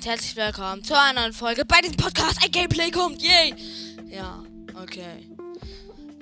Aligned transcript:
und 0.00 0.06
herzlich 0.06 0.34
willkommen 0.34 0.82
zu 0.82 0.98
einer 0.98 1.20
neuen 1.20 1.34
Folge 1.34 1.66
bei 1.66 1.78
diesem 1.82 1.98
Podcast. 1.98 2.42
Ein 2.42 2.50
Gameplay 2.50 2.90
kommt, 2.90 3.20
yay! 3.20 3.54
Ja, 4.08 4.42
okay. 4.82 5.28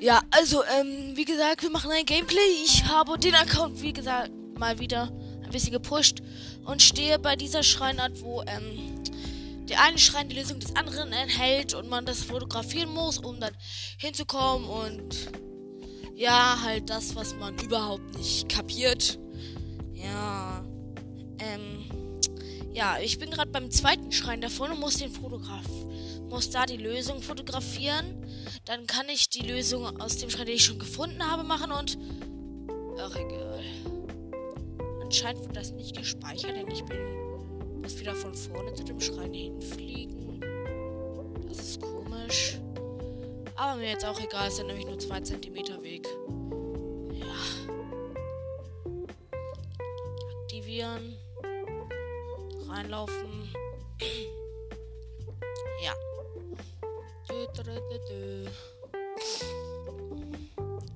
Ja, 0.00 0.20
also, 0.32 0.64
ähm, 0.64 1.12
wie 1.14 1.24
gesagt, 1.24 1.62
wir 1.62 1.70
machen 1.70 1.92
ein 1.92 2.04
Gameplay. 2.04 2.40
Ich 2.64 2.84
habe 2.86 3.16
den 3.20 3.36
Account, 3.36 3.80
wie 3.80 3.92
gesagt, 3.92 4.32
mal 4.58 4.80
wieder 4.80 5.12
ein 5.44 5.50
bisschen 5.52 5.70
gepusht 5.70 6.22
und 6.64 6.82
stehe 6.82 7.20
bei 7.20 7.36
dieser 7.36 7.62
Schreinart, 7.62 8.20
wo, 8.20 8.42
ähm, 8.48 9.04
der 9.68 9.80
eine 9.84 9.98
Schrein 9.98 10.28
die 10.28 10.34
Lösung 10.34 10.58
des 10.58 10.74
anderen 10.74 11.12
enthält 11.12 11.74
und 11.74 11.88
man 11.88 12.04
das 12.04 12.24
fotografieren 12.24 12.92
muss, 12.92 13.18
um 13.18 13.38
dann 13.38 13.54
hinzukommen 13.96 14.68
und 14.68 15.30
ja, 16.16 16.58
halt 16.64 16.90
das, 16.90 17.14
was 17.14 17.36
man 17.36 17.56
überhaupt 17.60 18.18
nicht 18.18 18.48
kapiert. 18.48 19.20
Ja, 19.94 20.64
ähm, 21.38 21.97
ja, 22.78 22.96
ich 23.02 23.18
bin 23.18 23.30
gerade 23.30 23.50
beim 23.50 23.72
zweiten 23.72 24.12
Schrein 24.12 24.40
davon 24.40 24.70
und 24.70 24.78
muss 24.78 24.98
den 24.98 25.10
Fotograf, 25.10 25.66
muss 26.28 26.48
da 26.50 26.64
die 26.64 26.76
Lösung 26.76 27.20
fotografieren. 27.20 28.24
Dann 28.66 28.86
kann 28.86 29.08
ich 29.08 29.28
die 29.28 29.44
Lösung 29.44 30.00
aus 30.00 30.18
dem 30.18 30.30
Schrein, 30.30 30.46
den 30.46 30.54
ich 30.54 30.64
schon 30.64 30.78
gefunden 30.78 31.28
habe, 31.28 31.42
machen 31.42 31.72
und. 31.72 31.98
Ach, 33.00 33.16
egal. 33.16 33.64
Anscheinend 35.02 35.42
wird 35.42 35.56
das 35.56 35.72
nicht 35.72 35.96
gespeichert, 35.96 36.52
denn 36.56 36.70
ich 36.70 36.84
bin. 36.84 37.80
Muss 37.82 37.98
wieder 37.98 38.14
von 38.14 38.32
vorne 38.32 38.72
zu 38.74 38.84
dem 38.84 39.00
Schrein 39.00 39.34
hinfliegen. 39.34 40.40
Das 41.48 41.58
ist 41.58 41.80
komisch. 41.80 42.60
Aber 43.56 43.74
mir 43.74 43.90
jetzt 43.90 44.04
auch 44.04 44.20
egal, 44.20 44.46
es 44.46 44.56
sind 44.56 44.68
nämlich 44.68 44.86
nur 44.86 45.00
2 45.00 45.20
cm 45.22 45.82
Weg. 45.82 46.06
Ja. 47.12 47.26
Aktivieren 50.42 51.16
reinlaufen. 52.68 53.52
ja. 55.82 55.94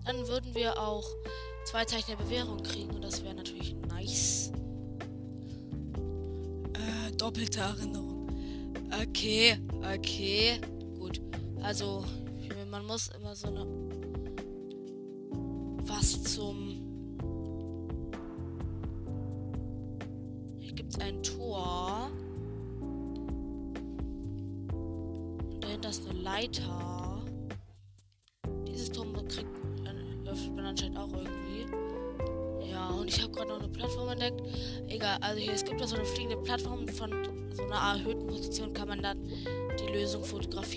Dann 0.04 0.28
würden 0.28 0.54
wir 0.54 0.78
auch 0.78 1.04
zwei 1.64 1.84
Zeichen 1.84 2.10
der 2.10 2.16
Bewährung 2.16 2.62
kriegen 2.62 2.90
und 2.90 3.02
das 3.02 3.22
wäre 3.22 3.34
natürlich 3.34 3.74
nice. 3.88 4.52
Äh, 6.74 7.12
doppelte 7.16 7.60
Erinnerung. 7.60 8.28
Okay, 9.02 9.58
okay. 9.82 10.60
Gut. 10.98 11.20
Also, 11.62 12.04
man 12.70 12.86
muss 12.86 13.08
immer 13.08 13.34
so 13.36 13.48
eine. 13.48 13.91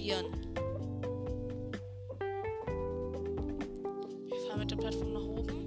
Fotografieren. 0.06 0.26
Ich 4.28 4.48
fahre 4.48 4.60
mit 4.60 4.72
der 4.72 4.78
Plattform 4.78 5.14
nach 5.14 5.22
oben. 5.22 5.66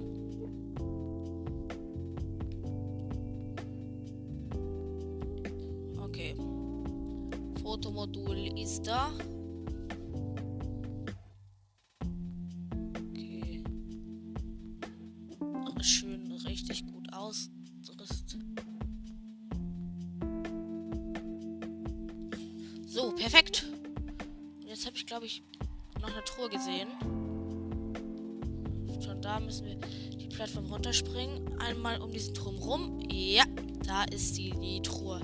Fotomodul 7.61 8.59
ist 8.59 8.87
da. 8.87 9.11
Einmal 32.19 32.27
um 32.27 32.33
diesen 32.33 32.33
Turm 32.33 32.57
rum. 32.57 32.99
Ja, 33.11 33.43
da 33.85 34.03
ist 34.03 34.37
die, 34.37 34.51
die 34.51 34.81
Truhe 34.81 35.21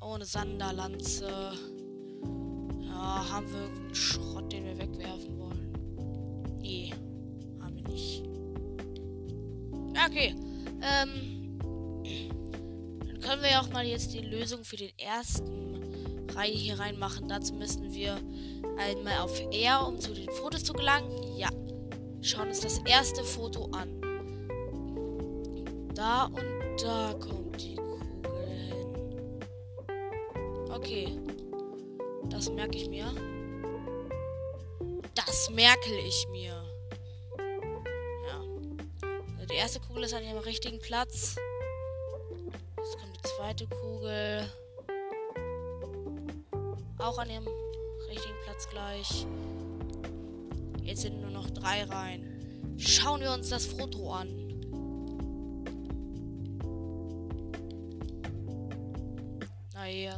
eine 0.00 0.24
Sanderlanze. 0.24 1.28
Ja, 2.80 3.30
haben 3.30 3.52
wir 3.52 3.60
irgendeinen 3.60 3.94
Schrott, 3.94 4.52
den 4.52 4.64
wir 4.64 4.76
wegwerfen 4.76 5.38
wollen? 5.38 6.58
Nee, 6.60 6.92
haben 7.60 7.76
wir 7.76 7.84
nicht. 7.84 8.24
Okay. 10.06 10.34
Ähm. 10.82 11.58
Dann 13.06 13.20
können 13.20 13.42
wir 13.42 13.50
ja 13.50 13.60
auch 13.60 13.70
mal 13.70 13.86
jetzt 13.86 14.12
die 14.12 14.20
Lösung 14.20 14.64
für 14.64 14.76
den 14.76 14.90
ersten 14.98 15.84
Reihe 16.34 16.52
hier 16.52 16.80
reinmachen. 16.80 17.28
Dazu 17.28 17.54
müssen 17.54 17.92
wir 17.94 18.18
einmal 18.76 19.18
auf 19.18 19.40
R, 19.52 19.86
um 19.86 20.00
zu 20.00 20.14
den 20.14 20.30
Fotos 20.30 20.64
zu 20.64 20.72
gelangen. 20.72 21.36
Ja. 21.36 21.50
Schauen 22.22 22.48
uns 22.48 22.60
das 22.60 22.78
erste 22.78 23.22
Foto 23.22 23.66
an. 23.66 23.97
Da 25.98 26.26
und 26.26 26.80
da 26.80 27.12
kommt 27.14 27.60
die 27.60 27.76
Okay. 30.70 31.18
Das 32.30 32.48
merke 32.50 32.76
ich 32.76 32.88
mir. 32.88 33.12
Das 35.16 35.50
merke 35.50 35.92
ich 36.06 36.28
mir. 36.30 36.62
Ja. 38.28 39.46
Die 39.50 39.54
erste 39.56 39.80
Kugel 39.80 40.04
ist 40.04 40.14
an 40.14 40.22
ihrem 40.22 40.38
richtigen 40.38 40.78
Platz. 40.78 41.34
Jetzt 42.76 42.98
kommt 43.00 43.16
die 43.16 43.28
zweite 43.36 43.66
Kugel. 43.66 44.48
Auch 46.98 47.18
an 47.18 47.28
ihrem 47.28 47.48
richtigen 48.08 48.36
Platz 48.44 48.68
gleich. 48.68 49.26
Jetzt 50.80 51.02
sind 51.02 51.20
nur 51.20 51.32
noch 51.32 51.50
drei 51.50 51.82
rein. 51.82 52.76
Schauen 52.78 53.20
wir 53.20 53.32
uns 53.32 53.48
das 53.48 53.66
Foto 53.66 54.12
an. 54.12 54.47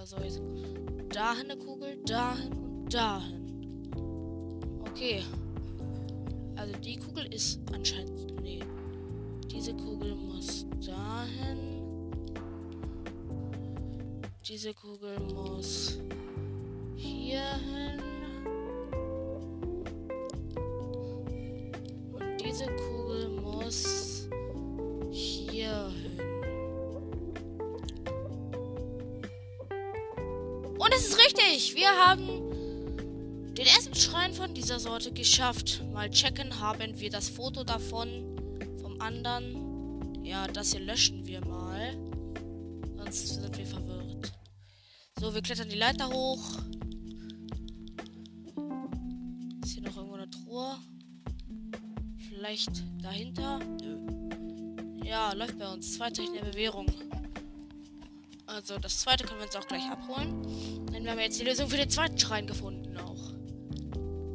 Eher 0.00 0.06
so 0.06 0.16
ist. 0.16 0.41
Dahin 1.11 1.50
eine 1.50 1.56
Kugel, 1.56 1.97
dahin 2.05 2.53
und 2.53 2.94
dahin. 2.94 3.91
Okay. 4.81 5.22
Also 6.56 6.75
die 6.78 6.97
Kugel 6.97 7.33
ist 7.33 7.61
anscheinend. 7.72 8.41
Nee. 8.43 8.60
Diese 9.50 9.75
Kugel 9.75 10.15
muss 10.15 10.66
dahin. 10.84 11.59
Diese 14.47 14.75
Kugel 14.75 15.19
muss 15.21 15.99
hier 16.97 17.43
hin. 17.56 18.00
Und 22.12 22.41
diese 22.44 22.66
Kugel 22.66 23.00
Und 30.81 30.95
es 30.95 31.09
ist 31.09 31.19
richtig. 31.19 31.75
Wir 31.75 31.91
haben 31.91 32.27
den 33.55 33.67
ersten 33.67 33.95
Schrein 33.95 34.33
von 34.33 34.54
dieser 34.54 34.81
Sorte 34.81 35.13
geschafft. 35.13 35.83
Mal 35.93 36.09
checken, 36.09 36.59
haben 36.59 36.99
wir 36.99 37.10
das 37.10 37.28
Foto 37.28 37.65
davon 37.65 38.09
vom 38.81 38.99
anderen. 38.99 40.25
Ja, 40.25 40.49
das 40.49 40.72
hier 40.72 40.81
löschen 40.81 41.27
wir 41.27 41.45
mal. 41.45 41.95
Sonst 42.97 43.28
sind 43.28 43.59
wir 43.59 43.66
verwirrt. 43.66 44.33
So, 45.19 45.34
wir 45.34 45.43
klettern 45.43 45.69
die 45.69 45.77
Leiter 45.77 46.09
hoch. 46.09 46.41
Ist 49.63 49.75
hier 49.75 49.83
noch 49.83 49.99
irgendwo 49.99 50.15
eine 50.15 50.31
Truhe? 50.31 50.78
Vielleicht 52.31 52.83
dahinter? 53.03 53.59
Nö. 53.83 53.99
Ja, 55.04 55.34
läuft 55.34 55.59
bei 55.59 55.71
uns. 55.71 55.93
Zwei 55.93 56.09
Zeichen 56.09 56.33
der 56.33 56.45
Bewährung. 56.45 56.87
Also 58.51 58.78
das 58.78 58.99
zweite 58.99 59.25
können 59.25 59.39
wir 59.39 59.47
uns 59.47 59.54
auch 59.54 59.66
gleich 59.69 59.89
abholen. 59.89 60.45
Dann 60.92 61.09
haben 61.09 61.16
wir 61.16 61.25
jetzt 61.25 61.41
die 61.41 61.45
Lösung 61.45 61.69
für 61.69 61.77
den 61.77 61.91
zweiten 61.91 62.19
Schrein 62.19 62.47
gefunden 62.47 62.97
auch. 62.98 63.33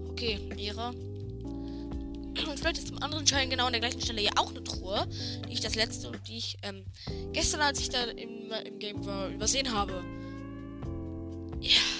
Okay, 0.09 0.39
Ehre. 0.57 0.89
Und 0.89 2.59
vielleicht 2.59 2.77
ist 2.77 2.87
zum 2.87 3.01
anderen 3.01 3.25
Schrein 3.25 3.49
genau 3.49 3.65
an 3.65 3.73
der 3.73 3.81
gleichen 3.81 4.01
Stelle 4.01 4.21
ja 4.21 4.31
auch 4.35 4.49
eine 4.49 4.63
Truhe, 4.63 5.07
die 5.47 5.53
ich 5.53 5.61
das 5.61 5.75
letzte 5.75 6.11
die 6.27 6.37
ich 6.37 6.57
ähm, 6.63 6.83
gestern, 7.31 7.61
als 7.61 7.79
ich 7.79 7.89
da 7.89 8.03
im, 8.03 8.51
im 8.51 8.79
Game 8.79 9.05
war, 9.05 9.29
übersehen 9.29 9.71
habe. 9.73 10.03
Ja. 11.61 11.94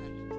Hin. 0.00 0.30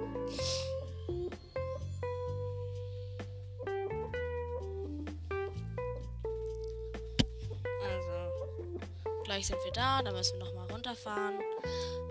gleich 9.42 9.48
sind 9.48 9.64
wir 9.64 9.72
da. 9.72 10.02
Dann 10.02 10.14
müssen 10.14 10.38
wir 10.40 10.46
nochmal 10.46 10.70
runterfahren. 10.72 11.40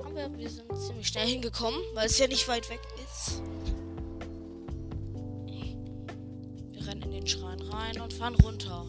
Aber 0.04 0.36
wir 0.36 0.48
sind 0.48 0.66
ziemlich 0.76 1.08
schnell 1.08 1.26
hingekommen, 1.26 1.80
weil 1.94 2.06
es 2.06 2.18
ja 2.18 2.26
nicht 2.26 2.48
weit 2.48 2.68
weg 2.70 2.80
ist. 3.04 3.42
Wir 6.72 6.86
rennen 6.86 7.02
in 7.02 7.10
den 7.12 7.26
Schrein 7.26 7.60
rein 7.60 8.00
und 8.00 8.12
fahren 8.12 8.34
runter. 8.36 8.86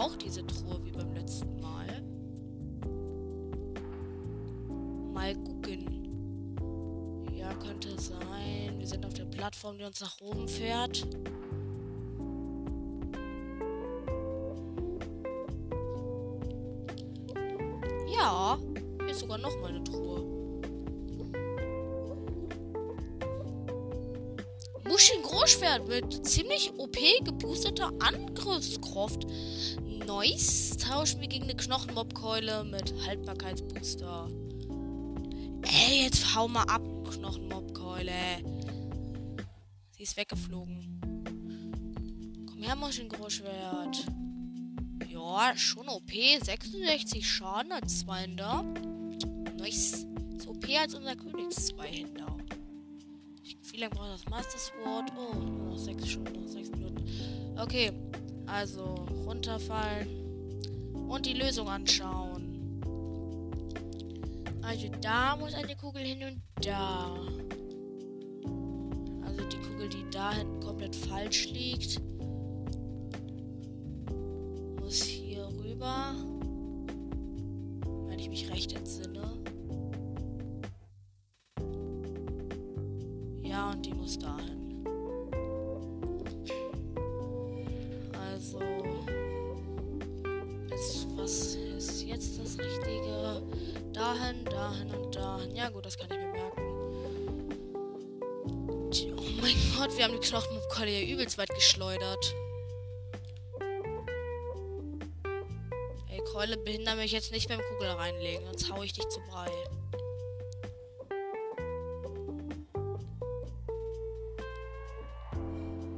Auch 0.00 0.16
diese 0.16 0.46
Truhe 0.46 0.80
wie 0.84 0.92
beim 0.92 1.12
letzten 1.12 1.60
Mal. 1.60 2.02
Mal 5.12 5.34
gucken 5.36 5.60
könnte 7.60 8.00
sein. 8.00 8.78
Wir 8.78 8.86
sind 8.86 9.04
auf 9.06 9.14
der 9.14 9.24
Plattform, 9.26 9.78
die 9.78 9.84
uns 9.84 10.00
nach 10.00 10.20
oben 10.20 10.48
fährt. 10.48 11.06
Ja, 18.12 18.58
hier 18.98 19.10
ist 19.10 19.20
sogar 19.20 19.38
noch 19.38 19.56
mal 19.60 19.68
eine 19.68 19.84
Truhe. 19.84 20.20
Mushin 24.84 25.22
Großschwert 25.22 25.86
mit 25.88 26.26
ziemlich 26.26 26.72
OP 26.76 26.96
geboosteter 27.24 27.92
Angriffskraft. 28.00 29.26
Nice. 30.10 30.76
Tauschen 30.76 31.20
wir 31.20 31.28
gegen 31.28 31.44
eine 31.44 31.54
Knochenmobkeule 31.54 32.64
mit 32.64 32.92
Haltbarkeitsbooster. 33.06 34.28
Ey, 35.62 36.02
jetzt 36.02 36.34
hau 36.34 36.48
mal 36.48 36.64
ab, 36.64 36.82
Knochenmobkeule. 37.08 38.42
Sie 39.92 40.02
ist 40.02 40.16
weggeflogen. 40.16 41.00
Komm 42.44 42.60
her, 42.60 42.74
Maschinengroßschwert. 42.74 44.06
Ja, 45.08 45.56
schon 45.56 45.88
OP. 45.88 46.10
66 46.10 47.28
Schaden 47.28 47.70
als 47.70 48.00
Zweihänder. 48.00 48.64
Nice. 49.58 50.06
So 50.38 50.50
OP 50.50 50.66
als 50.76 50.94
unser 50.94 51.14
Königs-Zweihänder. 51.14 52.36
Wie 53.70 53.76
lange 53.76 53.94
braucht 53.94 54.14
das 54.14 54.28
Master 54.28 54.58
Sword? 54.58 55.12
Oh, 55.16 55.38
noch 55.38 55.78
6 55.78 56.08
Stunden, 56.08 56.42
noch 56.42 56.48
6 56.48 56.70
Minuten. 56.70 57.04
Okay, 57.56 57.92
also 58.52 58.94
runterfallen 59.26 60.08
und 61.08 61.26
die 61.26 61.34
Lösung 61.34 61.68
anschauen. 61.68 62.50
Also 64.62 64.88
da 65.00 65.36
muss 65.36 65.54
eine 65.54 65.74
Kugel 65.76 66.02
hin 66.02 66.22
und 66.22 66.66
da. 66.66 67.16
Also 69.24 69.42
die 69.48 69.56
Kugel, 69.56 69.88
die 69.88 70.04
da 70.10 70.32
hinten 70.32 70.60
komplett 70.60 70.94
falsch 70.94 71.48
liegt, 71.48 72.00
muss 74.80 75.02
hier 75.02 75.48
rüber. 75.64 76.14
Wenn 78.06 78.18
ich 78.18 78.28
mich 78.28 78.50
recht 78.50 78.72
entsinne. 78.72 79.38
Ja, 83.42 83.70
und 83.72 83.84
die 83.84 83.94
muss 83.94 84.18
dahin. 84.18 84.59
Das 95.90 95.98
kann 95.98 96.08
ich 96.10 96.24
mir 96.24 96.32
merken. 96.32 96.60
Oh 99.16 99.42
mein 99.42 99.56
Gott, 99.76 99.96
wir 99.96 100.04
haben 100.04 100.12
die 100.12 100.20
Knochenkeule 100.20 100.90
hier 100.90 101.14
übelst 101.14 101.36
weit 101.36 101.48
geschleudert. 101.48 102.34
Ey, 106.08 106.20
Keule, 106.32 106.56
behindere 106.58 106.94
mich 106.94 107.10
jetzt 107.10 107.32
nicht 107.32 107.48
beim 107.48 107.60
Kugel 107.60 107.88
reinlegen, 107.88 108.46
sonst 108.46 108.70
hau 108.70 108.82
ich 108.84 108.92
dich 108.92 109.08
zu 109.08 109.18
Brei. 109.30 109.50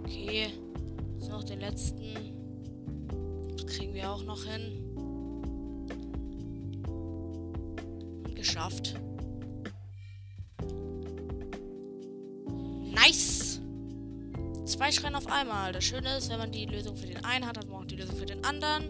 Okay, 0.05 0.53
jetzt 1.19 1.29
noch 1.29 1.45
den 1.45 1.61
letzten. 1.61 3.57
Das 3.57 3.67
kriegen 3.67 3.93
wir 3.93 4.11
auch 4.11 4.23
noch 4.23 4.43
hin. 4.45 4.82
Einmal. 15.33 15.73
Das 15.73 15.85
Schöne 15.85 16.17
ist, 16.17 16.31
wenn 16.31 16.39
man 16.39 16.53
die 16.53 16.67
Lösung 16.67 16.97
für 16.97 17.07
den 17.07 17.25
einen 17.25 17.47
hat, 17.47 17.59
hat 17.59 17.69
man 17.69 17.83
auch 17.83 17.87
die 17.87 17.97
Lösung 17.97 18.17
für 18.17 18.27
den 18.27 18.45
anderen. 18.45 18.89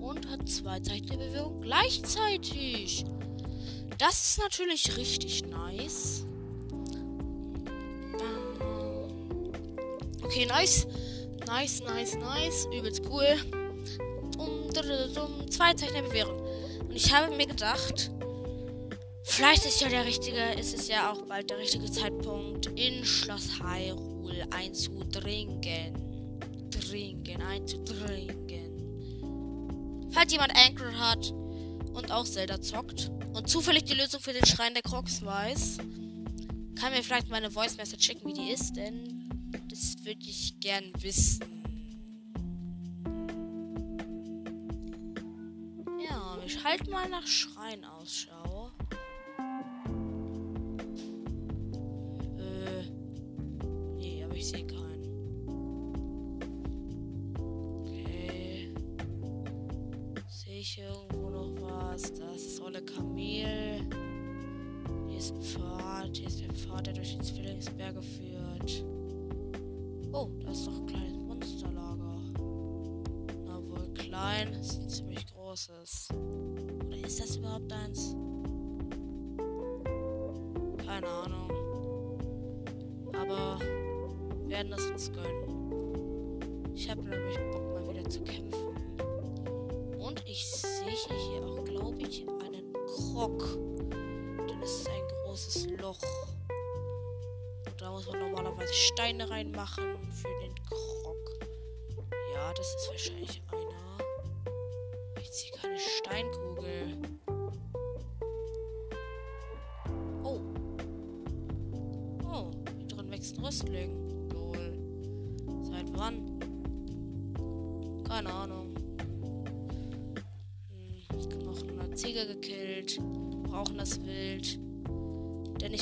Und 0.00 0.28
hat 0.30 0.48
zwei 0.48 0.80
Zeichen 0.80 1.06
der 1.06 1.16
Bewegung 1.16 1.60
gleichzeitig. 1.60 3.04
Das 3.98 4.30
ist 4.30 4.38
natürlich 4.38 4.96
richtig 4.96 5.46
nice. 5.46 6.24
Okay, 10.22 10.46
nice. 10.46 10.86
Nice, 11.46 11.80
nice, 11.80 12.14
nice. 12.16 12.68
Übelst 12.76 13.02
cool. 13.10 13.26
Um, 14.36 14.68
um 14.68 15.50
zwei 15.50 15.72
Zeichen 15.74 15.94
der 15.94 16.02
Bewährung. 16.02 16.38
Und 16.80 16.94
ich 16.94 17.14
habe 17.14 17.34
mir 17.34 17.46
gedacht, 17.46 18.10
vielleicht 19.22 19.64
ist 19.64 19.80
ja 19.80 19.88
der 19.88 20.04
richtige, 20.04 20.52
ist 20.58 20.74
es 20.74 20.88
ja 20.88 21.10
auch 21.10 21.22
bald 21.22 21.50
der 21.50 21.58
richtige 21.58 21.90
Zeitpunkt, 21.90 22.66
in 22.78 23.04
Schloss 23.04 23.58
Hyrule 23.60 24.17
einzudringen. 24.50 25.94
Dringen, 26.70 27.42
einzudringen. 27.42 28.48
Falls 30.10 30.32
jemand 30.32 30.54
Anchor 30.56 30.98
hat 30.98 31.30
und 31.92 32.10
auch 32.10 32.24
Zelda 32.24 32.60
zockt 32.60 33.10
und 33.34 33.48
zufällig 33.48 33.84
die 33.84 33.94
Lösung 33.94 34.20
für 34.20 34.32
den 34.32 34.46
Schrein 34.46 34.74
der 34.74 34.82
Crocs 34.82 35.24
weiß, 35.24 35.78
kann 36.76 36.92
mir 36.92 37.02
vielleicht 37.02 37.28
meine 37.28 37.50
Voice 37.50 37.76
Message 37.76 38.04
schicken, 38.06 38.28
wie 38.28 38.34
die 38.34 38.50
ist, 38.50 38.74
denn 38.76 39.28
das 39.68 39.96
würde 40.04 40.26
ich 40.26 40.58
gern 40.60 40.92
wissen. 41.00 41.58
Ich 46.48 46.64
halte 46.64 46.88
mal 46.88 47.06
nach 47.10 47.26
Schrein 47.26 47.84
Ausschau. 47.84 48.37
Krog. 93.18 93.42
Dann 94.46 94.62
ist 94.62 94.82
es 94.82 94.86
ein 94.86 95.02
großes 95.08 95.66
Loch. 95.80 95.98
Und 97.66 97.80
da 97.80 97.90
muss 97.90 98.06
man 98.06 98.20
normalerweise 98.20 98.72
Steine 98.72 99.28
reinmachen 99.28 99.84
für 100.12 100.28
den 100.40 100.54
Krog. 100.68 101.16
Ja, 102.32 102.54
das 102.54 102.76
ist 102.76 102.88
wahrscheinlich 102.88 103.42
einer. 103.50 105.20
Ich 105.20 105.32
ziehe 105.32 105.52
keine 105.60 105.80
Steinkugel. 105.80 106.47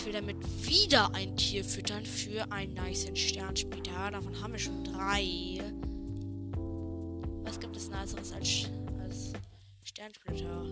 Will 0.06 0.12
damit 0.12 0.36
wieder 0.64 1.12
ein 1.16 1.36
Tier 1.36 1.64
füttern 1.64 2.06
für 2.06 2.52
einen 2.52 2.74
nice 2.74 3.10
Stern 3.14 3.56
später. 3.56 4.12
Davon 4.12 4.40
haben 4.40 4.52
wir 4.52 4.60
schon 4.60 4.84
drei. 4.84 5.58
Was 7.42 7.58
gibt 7.58 7.76
es 7.76 7.90
Niceres 7.90 8.32
als, 8.32 8.70
als 9.02 9.32
Sternsplitter? 9.82 10.64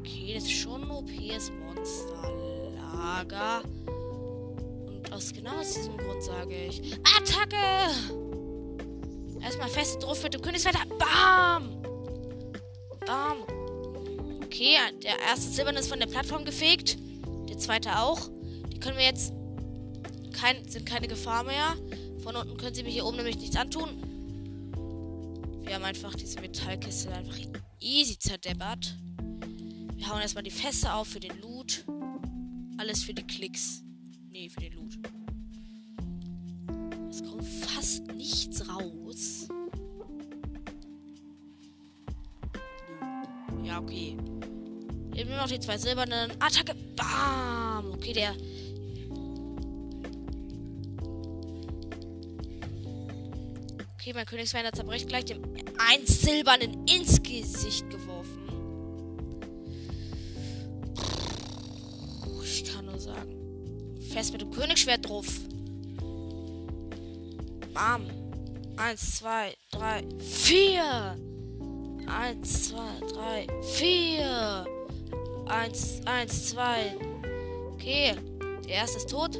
Okay, 0.00 0.34
das 0.34 0.42
ist 0.42 0.54
schon 0.54 0.82
ein 0.82 0.90
OPs 0.90 1.52
Monsterlager. 1.52 3.62
Und 4.88 5.12
aus 5.12 5.32
genau 5.32 5.60
aus 5.60 5.74
diesem 5.74 5.96
Grund 5.96 6.20
sage 6.20 6.66
ich: 6.66 6.98
Attacke! 7.04 7.94
Erstmal 9.40 9.68
fest 9.68 10.02
drauf 10.02 10.20
mit 10.24 10.34
dem 10.34 10.42
Königswetter. 10.42 10.82
Bam! 10.98 11.80
Bam! 13.06 13.44
Okay, 14.44 14.78
der 15.04 15.16
erste 15.20 15.52
Silberne 15.52 15.78
ist 15.78 15.88
von 15.88 16.00
der 16.00 16.08
Plattform 16.08 16.44
gefegt. 16.44 16.98
Zweite 17.66 17.98
auch. 17.98 18.30
Die 18.72 18.78
können 18.78 18.96
wir 18.96 19.04
jetzt. 19.04 19.32
Kein, 20.32 20.68
sind 20.68 20.86
keine 20.86 21.08
Gefahr 21.08 21.42
mehr. 21.42 21.74
Von 22.22 22.36
unten 22.36 22.56
können 22.58 22.74
sie 22.76 22.84
mir 22.84 22.90
hier 22.90 23.04
oben 23.04 23.16
nämlich 23.16 23.38
nichts 23.38 23.56
antun. 23.56 23.88
Wir 25.64 25.74
haben 25.74 25.82
einfach 25.82 26.14
diese 26.14 26.40
Metallkiste 26.40 27.12
einfach 27.12 27.36
easy 27.80 28.16
zerdeppert. 28.20 28.96
Wir 29.96 30.08
hauen 30.08 30.20
erstmal 30.20 30.44
die 30.44 30.52
Fässer 30.52 30.94
auf 30.94 31.08
für 31.08 31.18
den 31.18 31.40
Loot. 31.40 31.84
Alles 32.78 33.02
für 33.02 33.14
die 33.14 33.26
Klicks. 33.26 33.82
Nee, 34.30 34.48
für 34.48 34.60
den 34.60 34.74
Loot. 34.74 34.98
Es 37.10 37.20
kommt 37.24 37.44
fast 37.44 38.06
nichts 38.12 38.62
raus. 38.68 39.48
Ja, 43.64 43.80
okay. 43.80 44.16
Eben 45.26 45.34
nur 45.34 45.42
noch 45.42 45.50
die 45.50 45.58
zwei 45.58 45.76
silbernen. 45.76 46.30
Attacke. 46.38 46.72
Bam. 46.94 47.90
Okay, 47.94 48.12
der. 48.12 48.30
Okay, 53.94 54.12
mein 54.14 54.24
Königsweiner 54.24 54.72
zerbricht 54.72 55.08
gleich 55.08 55.24
dem 55.24 55.42
einen 55.78 56.06
silbernen 56.06 56.86
ins 56.86 57.20
Gesicht 57.20 57.90
geworfen. 57.90 58.46
Ich 62.44 62.64
kann 62.72 62.86
nur 62.86 63.00
sagen. 63.00 63.34
Fest 64.12 64.30
mit 64.30 64.42
dem 64.42 64.52
Königsschwert 64.52 65.08
drauf. 65.08 65.26
Bam. 67.74 68.06
Eins, 68.76 69.16
zwei, 69.16 69.56
drei, 69.72 70.04
vier. 70.20 71.18
Eins, 72.06 72.68
zwei, 72.68 73.00
drei, 73.12 73.46
vier. 73.74 74.75
Eins, 75.46 76.00
eins, 76.06 76.50
zwei. 76.50 76.96
Okay. 77.74 78.16
Der 78.64 78.74
erste 78.74 78.98
ist 78.98 79.10
tot. 79.10 79.38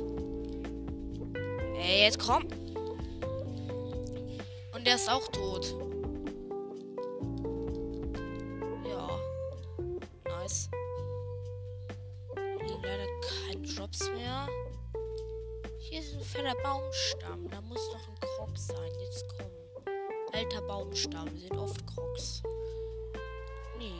Ey, 1.76 2.02
jetzt 2.04 2.18
komm. 2.18 2.44
Und 4.72 4.86
der 4.86 4.94
ist 4.94 5.10
auch 5.10 5.26
tot. 5.28 5.74
Ja. 8.88 9.18
Nice. 10.28 10.70
Liegen 12.60 12.82
leider 12.82 13.06
keine 13.20 13.62
Drops 13.66 14.10
mehr. 14.14 14.48
Hier 15.80 16.00
ist 16.00 16.14
ein 16.14 16.20
fetter 16.22 16.54
Baumstamm. 16.62 17.48
Da 17.50 17.60
muss 17.62 17.90
doch 17.90 18.08
ein 18.08 18.20
Krog 18.20 18.56
sein. 18.56 18.92
Jetzt 19.00 19.24
komm. 19.36 19.50
Alter 20.32 20.62
Baumstamm. 20.62 21.36
Sind 21.36 21.58
oft 21.58 21.84
Krogs. 21.86 22.42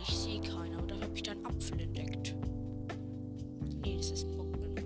Ich 0.08 0.16
sehe 0.16 0.40
keinen, 0.40 0.74
aber 0.76 0.86
da 0.86 1.00
habe 1.00 1.12
ich 1.14 1.22
dann 1.22 1.44
Apfel 1.44 1.80
entdeckt. 1.80 2.34
Nee, 3.82 3.96
das 3.96 4.10
ist 4.10 4.24
ein 4.24 4.38
Pokémon. 4.38 4.82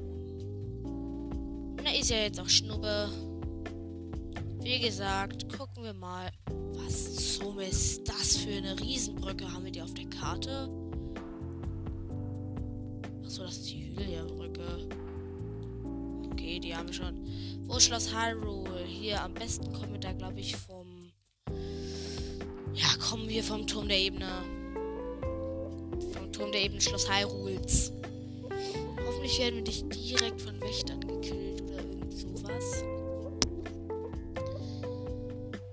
Na, 1.82 1.94
ist 1.94 2.10
ja 2.10 2.18
jetzt 2.18 2.40
auch 2.40 2.48
Schnubbe. 2.48 3.10
Wie 4.62 4.78
gesagt, 4.78 5.48
gucken 5.56 5.84
wir 5.84 5.94
mal, 5.94 6.30
was 6.74 7.38
zum 7.38 7.58
ist 7.60 8.08
das 8.08 8.36
für 8.38 8.52
eine 8.52 8.78
Riesenbrücke? 8.78 9.50
Haben 9.50 9.64
wir 9.64 9.72
die 9.72 9.82
auf 9.82 9.94
der 9.94 10.06
Karte? 10.06 10.68
Achso, 13.24 13.42
das 13.42 13.58
ist 13.58 13.70
die 13.70 13.94
Hylia-Brücke. 13.96 14.88
Okay, 16.30 16.58
die 16.58 16.74
haben 16.74 16.88
wir 16.88 16.94
schon. 16.94 17.26
Wo 17.64 17.76
ist 17.76 17.84
Schloss 17.84 18.14
Hyrule? 18.14 18.84
Hier, 18.84 19.22
am 19.22 19.34
besten 19.34 19.72
kommen 19.72 19.92
wir 19.92 20.00
da, 20.00 20.12
glaube 20.12 20.40
ich, 20.40 20.56
vom... 20.56 21.12
Ja, 22.74 22.88
kommen 22.98 23.28
wir 23.28 23.42
vom 23.42 23.66
Turm 23.66 23.88
der 23.88 23.98
Ebene. 23.98 24.59
Eben 26.60 26.78
Schloss 26.78 27.08
Hyrules. 27.10 27.90
Hoffentlich 29.06 29.38
werden 29.38 29.56
wir 29.56 29.62
nicht 29.62 29.86
direkt 29.94 30.42
von 30.42 30.60
Wächtern 30.60 31.00
gekillt 31.00 31.62
oder 31.62 31.78
irgend 31.78 32.12
sowas. 32.12 32.84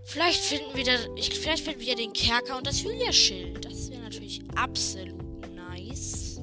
Vielleicht 0.05 0.39
finden 0.39 0.75
wir 0.75 0.85
da, 0.85 0.93
ich, 1.17 1.37
vielleicht 1.37 1.65
finden 1.65 1.81
wir 1.81 1.95
den 1.95 2.13
Kerker 2.13 2.57
und 2.57 2.65
das 2.65 2.83
Hylia-Schild. 2.85 3.65
Das 3.65 3.91
wäre 3.91 4.01
natürlich 4.01 4.41
absolut 4.55 5.53
nice. 5.53 6.39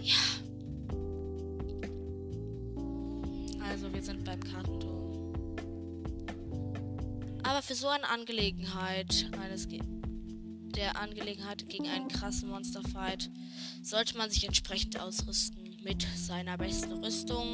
Ja. 0.00 0.14
Also 3.68 3.92
wir 3.92 4.02
sind 4.02 4.24
beim 4.24 4.40
Kartenturm. 4.40 5.34
Aber 7.42 7.60
für 7.60 7.74
so 7.74 7.88
eine 7.88 8.08
Angelegenheit, 8.08 9.30
eines 9.42 9.68
der 10.72 10.98
Angelegenheit 10.98 11.68
gegen 11.68 11.86
einen 11.86 12.08
krassen 12.08 12.48
Monsterfight 12.48 13.30
sollte 13.82 14.16
man 14.16 14.30
sich 14.30 14.44
entsprechend 14.44 14.98
ausrüsten 14.98 15.76
mit 15.82 16.06
seiner 16.16 16.56
besten 16.56 16.92
Rüstung. 17.04 17.52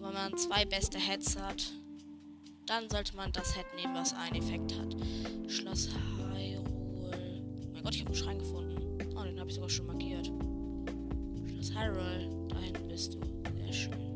Wenn 0.00 0.12
man 0.12 0.36
zwei 0.36 0.64
beste 0.64 0.98
Heads 0.98 1.36
hat, 1.36 1.72
dann 2.66 2.90
sollte 2.90 3.16
man 3.16 3.30
das 3.32 3.54
Head 3.54 3.66
nehmen, 3.76 3.94
was 3.94 4.12
einen 4.12 4.36
Effekt 4.36 4.74
hat. 4.74 4.96
Schloss 5.50 5.88
Hyrule. 5.88 6.60
Mein 7.72 7.82
Gott, 7.82 7.94
ich 7.94 8.00
habe 8.00 8.10
einen 8.10 8.18
Schrein 8.18 8.38
gefunden. 8.38 8.98
Oh, 9.16 9.22
den 9.22 9.38
habe 9.38 9.48
ich 9.48 9.54
sogar 9.54 9.70
schon 9.70 9.86
markiert. 9.86 10.26
Schloss 11.46 11.72
Hyrule. 11.74 12.46
Da 12.48 12.58
hinten 12.58 12.88
bist 12.88 13.14
du. 13.14 13.20
Sehr 13.56 13.72
schön. 13.72 14.14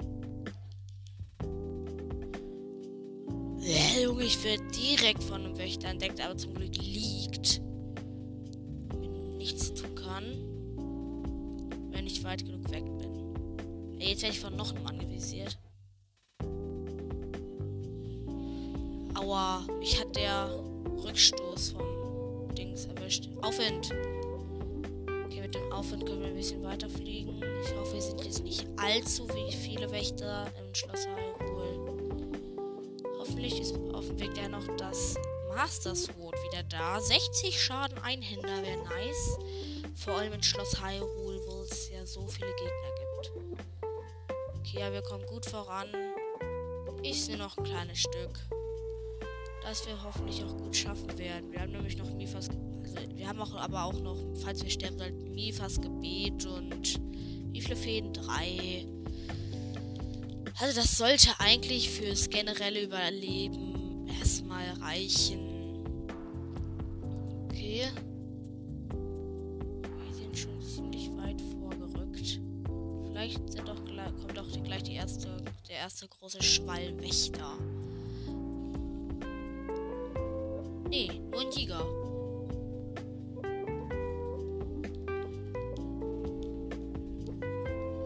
Äh, 3.62 4.02
Junge, 4.02 4.24
ich 4.24 4.42
werde 4.42 4.64
direkt 4.68 5.22
von 5.22 5.44
einem 5.44 5.56
Wächter 5.56 5.88
entdeckt, 5.88 6.20
aber 6.20 6.36
zum 6.36 6.54
Glück 6.54 6.76
liegt. 6.78 7.60
Ich 12.18 12.24
weit 12.24 12.44
genug 12.44 12.68
weg 12.72 12.84
bin. 12.84 13.96
Jetzt 14.00 14.22
werde 14.22 14.34
ich 14.34 14.40
von 14.40 14.56
noch 14.56 14.74
einem 14.74 14.84
anvisiert. 14.88 15.56
Aua, 19.14 19.64
mich 19.78 20.00
hat 20.00 20.16
der 20.16 20.50
Rückstoß 21.04 21.70
vom 21.70 22.52
Dings 22.56 22.86
erwischt. 22.86 23.28
Aufwind. 23.40 23.94
Okay, 25.26 25.42
mit 25.42 25.54
dem 25.54 25.72
Aufwind 25.72 26.06
können 26.06 26.22
wir 26.22 26.28
ein 26.30 26.34
bisschen 26.34 26.64
weiter 26.64 26.90
fliegen. 26.90 27.40
Ich 27.62 27.72
hoffe, 27.76 27.94
wir 27.94 28.02
sind 28.02 28.24
jetzt 28.24 28.42
nicht 28.42 28.66
allzu 28.78 29.28
viele 29.28 29.88
Wächter 29.92 30.52
im 30.58 30.74
Schloss 30.74 31.06
Hyrule. 31.06 32.32
Hoffentlich 33.20 33.60
ist 33.60 33.76
auf 33.94 34.08
dem 34.08 34.18
Weg 34.18 34.36
ja 34.36 34.48
noch 34.48 34.66
das 34.76 35.14
Master 35.54 35.94
Sword 35.94 36.34
wieder 36.50 36.64
da. 36.64 37.00
60 37.00 37.62
Schaden 37.62 37.98
Einhänder 37.98 38.60
wäre 38.62 38.82
nice. 38.82 39.38
Vor 39.94 40.14
allem 40.14 40.32
in 40.32 40.42
Schloss 40.42 40.80
Hyrule, 40.80 41.27
so 42.08 42.26
viele 42.26 42.50
Gegner 42.54 42.90
gibt. 42.98 43.32
Okay, 44.58 44.80
ja, 44.80 44.92
wir 44.92 45.02
kommen 45.02 45.26
gut 45.26 45.44
voran. 45.44 45.88
Ich 47.02 47.24
sehe 47.24 47.36
noch 47.36 47.56
ein 47.58 47.64
kleines 47.64 47.98
Stück. 47.98 48.38
Das 49.62 49.86
wir 49.86 50.02
hoffentlich 50.02 50.42
auch 50.42 50.56
gut 50.56 50.74
schaffen 50.74 51.18
werden. 51.18 51.52
Wir 51.52 51.60
haben 51.60 51.72
nämlich 51.72 51.98
noch 51.98 52.10
Mifas. 52.10 52.48
Also, 52.48 53.16
wir 53.16 53.28
haben 53.28 53.40
auch 53.40 53.54
aber 53.54 53.84
auch 53.84 54.00
noch, 54.00 54.16
falls 54.42 54.62
wir 54.62 54.70
sterben 54.70 54.98
sollten, 54.98 55.32
Mifas 55.34 55.80
Gebet 55.80 56.46
und 56.46 56.98
wie 57.52 57.60
viele 57.60 57.76
Fäden? 57.76 58.12
Drei. 58.14 58.86
Also 60.60 60.80
das 60.80 60.96
sollte 60.96 61.38
eigentlich 61.38 61.90
fürs 61.90 62.30
generelle 62.30 62.82
Überleben 62.82 64.08
erstmal 64.18 64.70
reichen. 64.80 65.47
große 76.28 76.42
Schwallwächter. 76.42 77.56
Nee, 80.90 81.08
nur 81.30 81.40
ein 81.40 81.50
Tiger. 81.50 81.80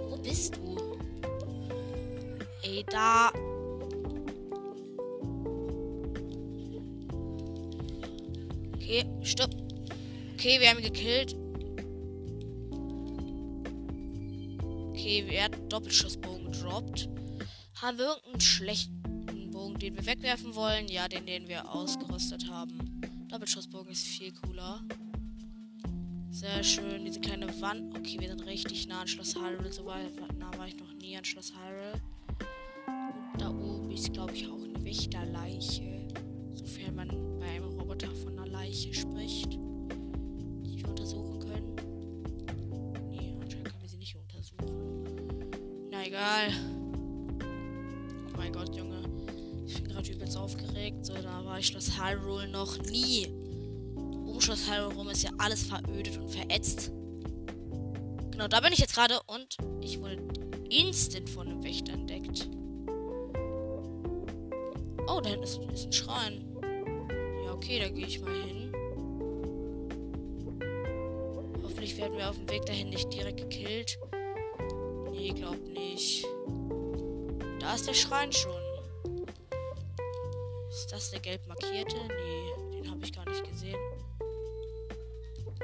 Wo 0.08 0.16
bist 0.18 0.56
du? 0.56 0.96
Ey, 2.62 2.84
da. 2.88 3.32
Okay, 8.76 9.04
stopp. 9.22 9.50
Okay, 10.34 10.60
wir 10.60 10.70
haben 10.70 10.78
ihn 10.78 10.84
gekillt. 10.84 11.34
Okay, 14.90 15.24
wir 15.26 15.42
hat 15.42 15.72
Doppelschussbogen 15.72 16.52
gedroppt. 16.52 17.08
Haben 17.82 17.98
wir 17.98 18.06
irgendeinen 18.10 18.40
schlechten 18.40 19.50
Bogen, 19.50 19.76
den 19.76 19.96
wir 19.96 20.06
wegwerfen 20.06 20.54
wollen? 20.54 20.86
Ja, 20.86 21.08
den, 21.08 21.26
den 21.26 21.48
wir 21.48 21.68
ausgerüstet 21.68 22.48
haben. 22.48 22.78
Doppelschussbogen 23.26 23.90
ist 23.90 24.06
viel 24.06 24.32
cooler. 24.34 24.80
Sehr 26.30 26.62
schön. 26.62 27.04
Diese 27.04 27.18
kleine 27.18 27.60
Wand. 27.60 27.92
Okay, 27.98 28.20
wir 28.20 28.28
sind 28.28 28.46
richtig 28.46 28.86
nah 28.86 29.00
an 29.00 29.08
Schloss 29.08 29.34
Hyrule. 29.34 29.72
So 29.72 29.84
weit 29.84 30.12
nah 30.38 30.56
war 30.56 30.68
ich 30.68 30.76
noch 30.76 30.92
nie 30.92 31.16
an 31.16 31.24
Schloss 31.24 31.52
Hyrule. 31.52 32.00
Und 33.32 33.40
da 33.40 33.48
oben 33.50 33.90
ist, 33.90 34.12
glaube 34.12 34.32
ich, 34.32 34.46
auch 34.46 34.62
eine 34.62 34.84
Wächterleiche. 34.84 36.06
Sofern 36.54 36.94
man 36.94 37.08
bei 37.40 37.46
einem 37.46 37.80
Roboter 37.80 38.14
von 38.14 38.38
einer 38.38 38.46
Leiche 38.46 38.94
spricht. 38.94 39.58
Aufgeregt. 51.12 51.22
So, 51.22 51.22
da 51.22 51.44
war 51.44 51.58
ich 51.58 51.66
Schloss 51.66 51.98
Hyrule 51.98 52.48
noch 52.48 52.78
nie. 52.78 53.26
Um 53.96 54.40
Schloss 54.40 54.70
Hyrule 54.70 54.94
rum 54.94 55.08
ist 55.08 55.22
ja 55.22 55.30
alles 55.38 55.62
verödet 55.62 56.18
und 56.18 56.28
verätzt. 56.28 56.92
Genau, 58.30 58.48
da 58.48 58.60
bin 58.60 58.72
ich 58.72 58.78
jetzt 58.78 58.94
gerade 58.94 59.20
und 59.26 59.56
ich 59.80 60.00
wurde 60.00 60.16
instant 60.70 61.28
von 61.28 61.48
einem 61.48 61.62
Wächter 61.62 61.92
entdeckt. 61.92 62.48
Oh, 65.06 65.20
da 65.20 65.28
hinten 65.28 65.44
ist, 65.44 65.60
ist 65.72 65.86
ein 65.86 65.92
Schrein. 65.92 66.56
Ja, 67.44 67.52
okay, 67.52 67.78
da 67.80 67.88
gehe 67.88 68.06
ich 68.06 68.20
mal 68.20 68.32
hin. 68.32 68.72
Hoffentlich 71.62 71.96
werden 71.98 72.16
wir 72.16 72.30
auf 72.30 72.36
dem 72.36 72.48
Weg 72.48 72.64
dahin 72.64 72.88
nicht 72.88 73.12
direkt 73.12 73.38
gekillt. 73.38 73.98
Nee, 75.10 75.30
glaub 75.30 75.58
nicht. 75.68 76.24
Da 77.60 77.74
ist 77.74 77.86
der 77.86 77.94
Schrein 77.94 78.32
schon. 78.32 78.61
Ist 80.82 80.90
das 80.90 81.10
der 81.12 81.20
gelb 81.20 81.46
markierte? 81.46 81.94
Nee, 81.94 82.72
den 82.72 82.90
habe 82.90 83.04
ich 83.04 83.12
gar 83.12 83.24
nicht 83.28 83.44
gesehen. 83.48 83.78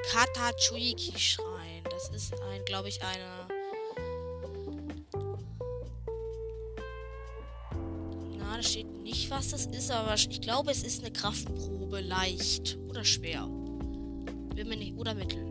Katachuiki-Schrein. 0.09 1.83
Das 1.91 2.07
ist 2.15 2.33
ein, 2.39 2.63
glaube 2.63 2.87
ich, 2.87 3.03
eine. 3.03 3.45
Na, 8.37 8.55
da 8.55 8.63
steht 8.63 8.87
nicht, 9.03 9.29
was 9.29 9.49
das 9.49 9.65
ist, 9.65 9.91
aber 9.91 10.13
ich 10.13 10.39
glaube, 10.39 10.71
es 10.71 10.83
ist 10.83 11.03
eine 11.03 11.11
Kraftprobe. 11.11 11.99
Leicht 11.99 12.77
oder 12.87 13.03
schwer. 13.03 13.41
Bin 14.55 14.69
mir 14.69 14.77
nicht. 14.77 14.95
Oder 14.95 15.15
mittel. 15.15 15.45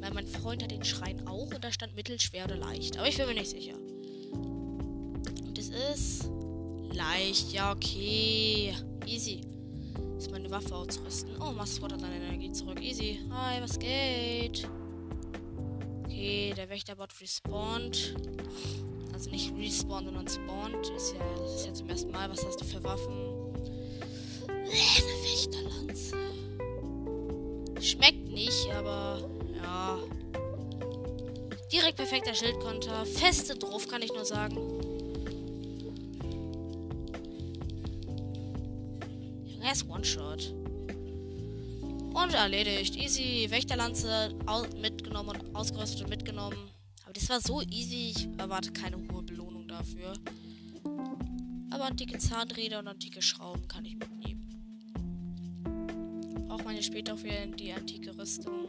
Weil 0.00 0.12
mein 0.12 0.26
Freund 0.26 0.62
hat 0.62 0.72
den 0.72 0.84
Schrein 0.84 1.26
auch 1.26 1.50
und 1.54 1.64
da 1.64 1.72
stand 1.72 1.96
mittel, 1.96 2.20
schwer 2.20 2.44
oder 2.44 2.56
leicht. 2.56 2.98
Aber 2.98 3.08
ich 3.08 3.16
bin 3.16 3.28
mir 3.28 3.34
nicht 3.34 3.48
sicher. 3.48 3.78
Leicht. 6.98 7.52
Ja, 7.52 7.72
okay. 7.72 8.74
Easy. 9.06 9.40
Ist 10.18 10.32
meine 10.32 10.50
Waffe 10.50 10.74
auszurüsten. 10.74 11.30
Oh, 11.40 11.52
Master 11.52 11.84
hat 11.84 12.00
seine 12.00 12.16
Energie 12.16 12.50
zurück. 12.50 12.82
Easy. 12.82 13.20
Hi, 13.30 13.62
was 13.62 13.78
geht? 13.78 14.68
Okay, 16.04 16.52
der 16.56 16.68
Wächterbot 16.68 17.10
respawnt. 17.20 18.16
Also 19.12 19.30
nicht 19.30 19.56
respawn, 19.56 20.06
sondern 20.06 20.26
spawnt. 20.26 20.90
Ist 20.96 21.14
ja, 21.14 21.20
das 21.40 21.54
ist 21.54 21.66
ja 21.66 21.74
zum 21.74 21.88
ersten 21.88 22.10
Mal. 22.10 22.28
Was 22.30 22.44
hast 22.44 22.60
du 22.60 22.64
für 22.64 22.82
Waffen? 22.82 23.14
Eine 24.48 25.14
Wächterlanze. 25.22 26.16
Schmeckt 27.80 28.28
nicht, 28.28 28.68
aber 28.74 29.30
ja. 29.54 29.98
Direkt 31.70 31.96
perfekter 31.96 32.34
Schildkonter. 32.34 33.06
Feste 33.06 33.54
drauf, 33.54 33.86
kann 33.86 34.02
ich 34.02 34.12
nur 34.12 34.24
sagen. 34.24 34.77
Er 39.68 39.74
ist 39.74 39.86
One-Shot. 39.86 40.54
Und 42.14 42.32
erledigt. 42.32 42.96
Easy. 42.96 43.50
Wächterlanze 43.50 44.34
mitgenommen 44.80 45.28
und 45.28 45.54
ausgerüstet 45.54 46.04
und 46.04 46.08
mitgenommen. 46.08 46.56
Aber 47.04 47.12
das 47.12 47.28
war 47.28 47.38
so 47.42 47.60
easy. 47.60 48.14
Ich 48.16 48.26
erwarte 48.38 48.72
keine 48.72 48.96
hohe 48.96 49.22
Belohnung 49.22 49.68
dafür. 49.68 50.14
Aber 51.70 51.84
antike 51.84 52.16
Zahnräder 52.16 52.78
und 52.78 52.88
antike 52.88 53.20
Schrauben 53.20 53.68
kann 53.68 53.84
ich 53.84 53.98
mitnehmen. 53.98 54.48
Auch 56.48 56.64
meine 56.64 56.82
später 56.82 57.12
auch 57.12 57.22
wieder 57.22 57.46
die 57.48 57.70
antike 57.70 58.16
Rüstung. 58.16 58.68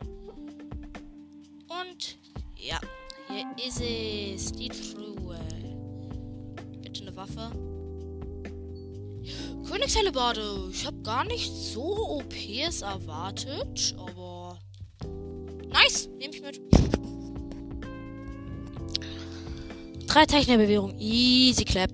Und 1.69 2.17
ja, 2.57 2.77
hier 3.29 3.45
ist 3.65 3.79
es. 3.79 4.51
Die 4.51 4.67
Truhe. 4.67 5.39
Bitte 6.81 7.03
eine 7.03 7.15
Waffe. 7.15 7.68
Königshellebarde. 9.69 10.69
Ich 10.71 10.85
habe 10.85 10.97
gar 11.03 11.23
nicht 11.25 11.51
so 11.53 12.19
OPs 12.19 12.81
erwartet, 12.81 13.95
aber 13.97 14.57
nice, 15.67 16.09
nehme 16.17 16.33
ich 16.33 16.41
mit. 16.41 16.59
Drei 20.07 20.25
Zeichnerbewegung, 20.25 20.97
easy 20.97 21.63
clap. 21.65 21.91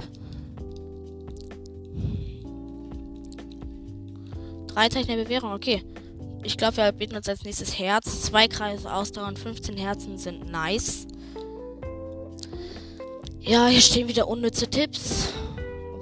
Drei 4.67 4.87
Zeichnerbewegung, 4.87 5.51
okay. 5.51 5.83
Ich 6.43 6.55
glaube, 6.57 6.77
wir 6.77 6.91
bieten 6.93 7.17
uns 7.17 7.27
als 7.27 7.43
nächstes 7.43 7.77
Herz. 7.77 8.21
Zwei 8.21 8.47
Kreise 8.47 8.93
Ausdauer 8.93 9.27
und 9.27 9.37
15 9.37 9.75
Herzen 9.75 10.17
sind 10.17 10.49
nice. 10.49 11.07
Ja, 13.41 13.67
hier 13.67 13.81
stehen 13.81 14.07
wieder 14.07 14.27
unnütze 14.29 14.67
Tipps. 14.67 15.24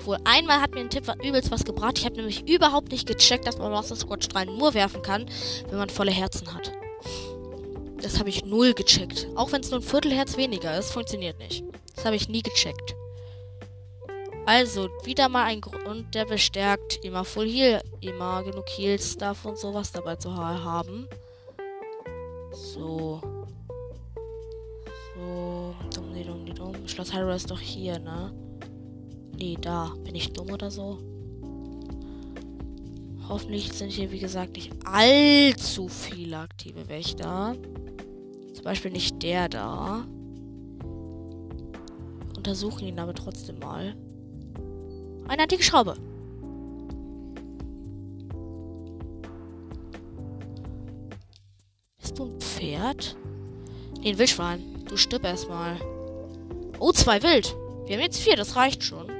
Obwohl, 0.04 0.18
einmal 0.26 0.60
hat 0.60 0.74
mir 0.74 0.82
ein 0.82 0.89
Tipp 0.89 1.06
übelst 1.24 1.50
was 1.50 1.63
gebracht. 1.63 1.98
Ich 1.98 2.04
habe 2.04 2.18
nämlich 2.18 2.46
überhaupt 2.50 2.92
nicht 2.92 3.08
gecheckt, 3.08 3.48
dass 3.48 3.58
man 3.58 3.72
Master 3.72 3.96
Squad 3.96 4.22
Strahlen 4.22 4.58
nur 4.58 4.74
werfen 4.74 5.02
kann, 5.02 5.26
wenn 5.70 5.78
man 5.78 5.89
volle 5.89 6.12
Herzen 6.12 6.54
hat. 6.54 6.74
Das 8.02 8.20
habe 8.20 8.28
ich 8.28 8.44
null 8.44 8.74
gecheckt. 8.74 9.30
Auch 9.36 9.54
wenn 9.54 9.62
es 9.62 9.72
nur 9.72 9.80
ein 9.80 9.84
Viertelherz 9.84 10.36
weniger 10.36 10.78
ist, 10.78 10.92
funktioniert 10.92 11.39
nicht. 11.39 11.63
Das 11.96 12.04
habe 12.04 12.18
ich 12.18 12.28
nie 12.28 12.42
gecheckt. 12.42 12.96
Also, 14.46 14.89
wieder 15.06 15.30
mal 15.30 15.46
ein 15.46 15.62
Grund, 15.62 16.13
der 16.13 16.26
bestärkt, 16.26 17.00
immer 17.06 17.24
Full 17.24 17.48
Heal, 17.48 17.82
immer 18.02 18.44
genug 18.44 18.68
Heal 18.68 19.00
Stuff 19.00 19.46
und 19.46 19.58
sowas 19.58 19.94
dabei 19.94 20.18
zu 20.18 20.36
haben. 20.36 21.08
So. 22.52 23.22
So. 25.16 25.76
Dumm, 25.96 26.13
dumm, 26.26 26.56
dumm. 26.56 26.88
Schloss 26.89 27.13
Hyrule 27.13 27.36
ist 27.36 27.50
doch 27.50 27.60
hier, 27.62 28.00
ne? 28.00 28.34
Nee, 29.38 29.58
da. 29.60 29.93
Bin 30.04 30.15
ich 30.15 30.32
dumm 30.34 30.52
oder 30.52 30.72
so? 30.72 31.00
Hoffentlich 33.28 33.72
sind 33.74 33.91
hier, 33.91 34.12
wie 34.12 34.19
gesagt, 34.19 34.56
nicht 34.56 34.72
allzu 34.86 35.88
viele 35.88 36.39
aktive 36.39 36.88
Wächter. 36.89 37.56
Zum 38.54 38.63
Beispiel 38.63 38.91
nicht 38.91 39.24
der 39.24 39.50
da. 39.50 40.06
Untersuchen 42.36 42.88
ihn 42.88 43.00
aber 43.00 43.13
trotzdem 43.13 43.60
mal. 43.60 43.96
Eine 45.28 45.43
antike 45.43 45.63
Schraube. 45.63 45.96
Bist 51.98 52.19
du 52.19 52.26
ein 52.26 52.39
Pferd? 52.39 53.15
Nee, 54.02 54.10
ein 54.12 54.17
Wildschwein. 54.17 54.84
Du 54.88 54.98
stirb 54.98 55.24
erstmal. 55.24 55.80
Oh, 56.80 56.91
zwei 56.91 57.24
Wild. 57.24 57.56
Wir 57.86 57.96
haben 57.96 58.04
jetzt 58.04 58.19
vier, 58.19 58.36
das 58.36 58.58
reicht 58.58 58.84
schon. 58.84 59.12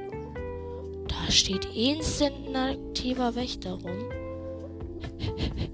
Da 1.26 1.32
steht 1.32 1.66
instant 1.74 2.50
ein 2.54 2.56
aktiver 2.56 3.34
Wächter 3.36 3.74
rum. 3.74 4.10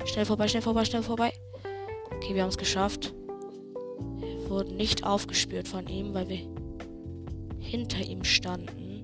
Schnell 0.06 0.26
vorbei, 0.26 0.48
schnell 0.48 0.62
vorbei, 0.62 0.86
schnell 0.86 1.02
vorbei. 1.02 1.34
Okay, 2.16 2.36
wir 2.36 2.44
haben 2.44 2.50
es 2.50 2.58
geschafft. 2.58 3.16
Wir 4.20 4.50
wurden 4.50 4.78
nicht 4.78 5.04
aufgespürt 5.04 5.68
von 5.68 5.88
ihm, 5.88 6.14
weil 6.14 6.30
wir 6.30 6.40
hinter 7.60 8.00
ihm 8.00 8.24
standen. 8.24 9.04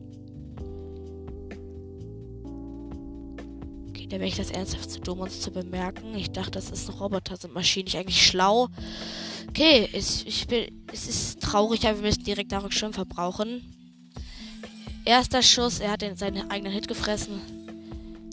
Okay, 3.90 4.06
der 4.06 4.20
Wächter 4.20 4.44
ist 4.44 4.56
ernsthaft 4.56 4.92
zu 4.92 5.00
dumm, 5.00 5.22
uns 5.22 5.42
zu 5.42 5.52
bemerken. 5.52 6.14
Ich 6.16 6.32
dachte, 6.32 6.52
das 6.52 6.70
ist 6.70 6.88
ein 6.90 6.96
Roboter, 6.96 7.38
sind 7.38 7.56
Maschinen 7.56 7.86
nicht 7.86 7.98
eigentlich 7.98 8.24
schlau. 8.24 8.68
Okay, 9.50 9.90
es, 9.94 10.24
ich 10.24 10.46
bin, 10.46 10.84
es 10.94 11.08
ist 11.08 11.42
traurig, 11.42 11.88
aber 11.88 11.98
wir 11.98 12.08
müssen 12.08 12.24
direkt 12.24 12.54
auch 12.54 12.72
Schirm 12.72 12.94
verbrauchen. 12.94 13.75
Erster 15.06 15.44
Schuss, 15.44 15.80
er 15.80 15.91
hat 15.91 16.02
den, 16.02 16.15
seinen 16.15 16.50
eigenen 16.50 16.74
Hit 16.74 16.88
gefressen. 16.88 17.39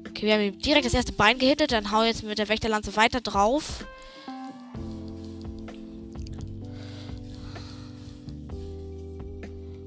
Okay, 0.09 0.27
wir 0.27 0.35
haben 0.35 0.41
ihm 0.41 0.59
direkt 0.59 0.87
das 0.87 0.95
erste 0.95 1.13
Bein 1.13 1.39
gehittet, 1.39 1.73
dann 1.73 1.93
hau 1.93 2.03
jetzt 2.03 2.23
mit 2.23 2.39
der 2.39 2.49
Wächterlanze 2.49 2.97
weiter 2.97 3.21
drauf. 3.21 3.85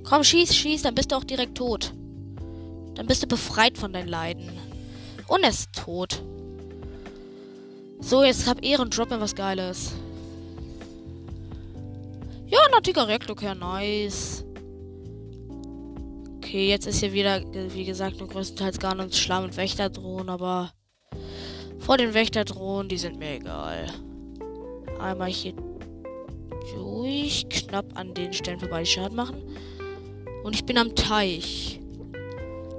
Komm, 0.04 0.24
schieß, 0.24 0.56
schieß, 0.56 0.84
dann 0.84 0.94
bist 0.94 1.12
du 1.12 1.16
auch 1.16 1.24
direkt 1.24 1.58
tot. 1.58 1.92
Dann 2.94 3.08
bist 3.08 3.24
du 3.24 3.28
befreit 3.28 3.80
von 3.80 3.92
deinen 3.92 4.08
Leiden. 4.08 4.52
Und 5.28 5.44
er 5.44 5.50
ist 5.50 5.74
tot. 5.74 6.22
So, 8.00 8.24
jetzt 8.24 8.48
hab 8.48 8.64
Ehren, 8.64 8.92
drop 8.92 9.10
mir 9.10 9.20
was 9.20 9.34
Geiles. 9.34 9.94
Ja, 12.46 12.60
antiker 12.72 13.08
Reaktorkern, 13.08 13.58
nice. 13.58 14.45
Okay, 16.56 16.70
jetzt 16.70 16.88
ist 16.88 17.02
hier 17.02 17.12
wieder, 17.12 17.42
wie 17.52 17.84
gesagt, 17.84 18.18
nur 18.18 18.30
größtenteils 18.30 18.80
gar 18.80 18.96
nicht 18.96 19.18
Schlamm- 19.18 19.44
und 19.44 19.58
Wächterdrohnen, 19.58 20.30
aber 20.30 20.72
vor 21.80 21.98
den 21.98 22.14
Wächterdrohnen, 22.14 22.88
die 22.88 22.98
sind 22.98 23.20
mir 23.20 23.32
egal. 23.32 23.88
Einmal 24.98 25.30
hier 25.30 25.54
durch, 26.74 27.46
knapp 27.50 27.88
an 27.96 28.14
den 28.14 28.32
Stellen 28.32 28.62
vorbei 28.62 28.86
Schaden 28.86 29.18
machen. 29.18 29.44
Und 30.46 30.56
ich 30.56 30.66
bin 30.66 30.78
am 30.78 30.96
Teich. 30.96 31.82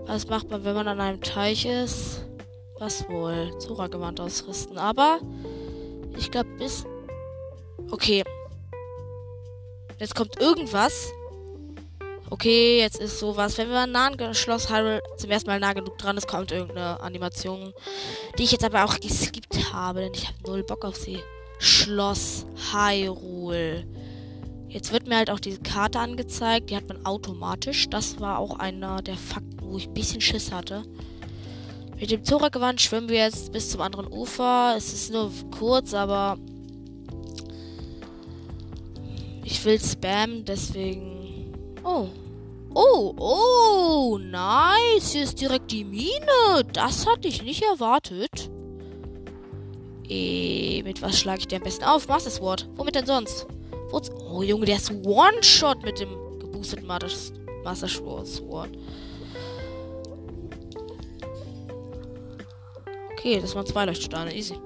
Was 0.06 0.26
macht 0.26 0.48
man, 0.50 0.64
wenn 0.64 0.74
man 0.74 0.88
an 0.88 0.98
einem 0.98 1.20
Teich 1.20 1.66
ist? 1.66 2.24
Was 2.78 3.06
wohl? 3.10 3.58
Zora-Gewand 3.58 4.22
ausrüsten. 4.22 4.78
Aber 4.78 5.18
ich 6.16 6.30
glaube 6.30 6.48
bis... 6.56 6.86
Okay. 7.90 8.24
Jetzt 9.98 10.14
kommt 10.14 10.40
irgendwas. 10.40 11.12
Okay, 12.28 12.80
jetzt 12.80 12.98
ist 12.98 13.20
sowas. 13.20 13.56
Wenn 13.56 13.68
wir 13.68 13.86
nah 13.86 14.08
an 14.08 14.34
Schloss 14.34 14.68
Hyrule 14.68 15.00
zum 15.16 15.30
ersten 15.30 15.48
Mal 15.48 15.60
nah 15.60 15.72
genug 15.74 15.96
dran 15.96 16.16
ist, 16.16 16.26
kommt 16.26 16.50
irgendeine 16.50 17.00
Animation, 17.00 17.72
die 18.36 18.42
ich 18.42 18.52
jetzt 18.52 18.64
aber 18.64 18.84
auch 18.84 18.98
geskippt 18.98 19.72
habe, 19.72 20.00
denn 20.00 20.12
ich 20.12 20.26
habe 20.26 20.36
null 20.44 20.64
Bock 20.64 20.84
auf 20.84 20.96
sie. 20.96 21.20
Schloss 21.58 22.46
Hyrule. 22.72 23.86
Jetzt 24.68 24.92
wird 24.92 25.06
mir 25.06 25.16
halt 25.16 25.30
auch 25.30 25.38
diese 25.38 25.60
Karte 25.60 26.00
angezeigt. 26.00 26.70
Die 26.70 26.76
hat 26.76 26.88
man 26.88 27.06
automatisch. 27.06 27.88
Das 27.88 28.18
war 28.18 28.38
auch 28.38 28.58
einer 28.58 29.02
der 29.02 29.16
Fakten, 29.16 29.60
wo 29.62 29.78
ich 29.78 29.86
ein 29.86 29.94
bisschen 29.94 30.20
Schiss 30.20 30.50
hatte. 30.50 30.82
Mit 31.98 32.10
dem 32.10 32.24
Zora-Gewand 32.24 32.80
schwimmen 32.80 33.08
wir 33.08 33.20
jetzt 33.20 33.52
bis 33.52 33.70
zum 33.70 33.80
anderen 33.80 34.06
Ufer. 34.12 34.74
Es 34.76 34.92
ist 34.92 35.12
nur 35.12 35.30
kurz, 35.56 35.94
aber 35.94 36.36
ich 39.44 39.64
will 39.64 39.80
spammen, 39.80 40.44
deswegen. 40.44 41.15
Oh. 41.88 42.08
Oh, 42.74 43.14
oh, 43.16 44.18
nice. 44.18 45.12
Hier 45.12 45.22
ist 45.22 45.40
direkt 45.40 45.70
die 45.70 45.84
Mine. 45.84 46.64
Das 46.72 47.06
hatte 47.06 47.28
ich 47.28 47.44
nicht 47.44 47.62
erwartet. 47.62 48.50
Eh, 50.08 50.82
mit 50.82 51.00
was 51.00 51.18
schlage 51.18 51.40
ich 51.40 51.46
dir 51.46 51.56
am 51.56 51.62
besten 51.62 51.84
auf? 51.84 52.08
Master 52.08 52.30
Sword. 52.30 52.68
Womit 52.74 52.96
denn 52.96 53.06
sonst? 53.06 53.46
Wo's? 53.90 54.10
Oh, 54.28 54.42
Junge, 54.42 54.66
der 54.66 54.76
ist 54.76 54.90
One-Shot 54.90 55.84
mit 55.84 56.00
dem 56.00 56.08
geboosteten 56.40 56.88
Master 56.88 57.88
Sword. 57.88 58.70
Okay, 63.12 63.40
das 63.40 63.54
waren 63.54 63.66
zwei 63.66 63.84
Leuchtsteine. 63.84 64.34
Easy. 64.34 64.56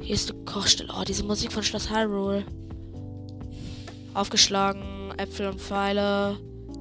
Hier 0.00 0.14
ist 0.14 0.30
eine 0.30 0.44
Kochstelle. 0.46 0.92
Oh, 0.98 1.04
diese 1.04 1.24
Musik 1.24 1.52
von 1.52 1.62
Schloss 1.62 1.90
Hyrule. 1.90 2.44
Aufgeschlagen, 4.14 5.03
Äpfel 5.16 5.48
und 5.48 5.60
Pfeile. 5.60 6.38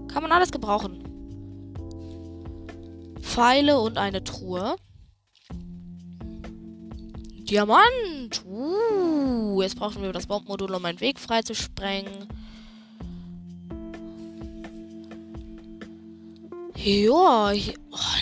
Kann 0.08 0.24
man 0.24 0.32
alles 0.32 0.52
gebrauchen. 0.52 1.04
Pfeile 3.22 3.80
und 3.80 3.98
eine 3.98 4.24
Truhe. 4.24 4.76
Diamant! 7.50 8.44
Uh, 8.46 9.62
jetzt 9.62 9.76
brauchen 9.76 10.02
wir 10.02 10.12
das 10.12 10.28
Bombmodul, 10.28 10.74
um 10.74 10.86
einen 10.86 11.02
Weg 11.02 11.20
frei 11.20 11.42
zu 11.42 11.54
sprengen. 11.54 12.28
Ja, 16.76 17.12
oh 17.12 17.52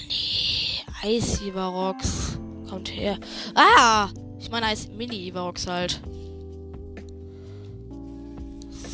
nee. 0.08 0.84
Eis-Ivarox. 1.04 2.38
Kommt 2.70 2.96
her. 2.96 3.18
Ah! 3.56 4.10
Ich 4.40 4.50
meine 4.52 4.68
Eis-Mini-Ivarox 4.68 5.68
halt. 5.68 6.02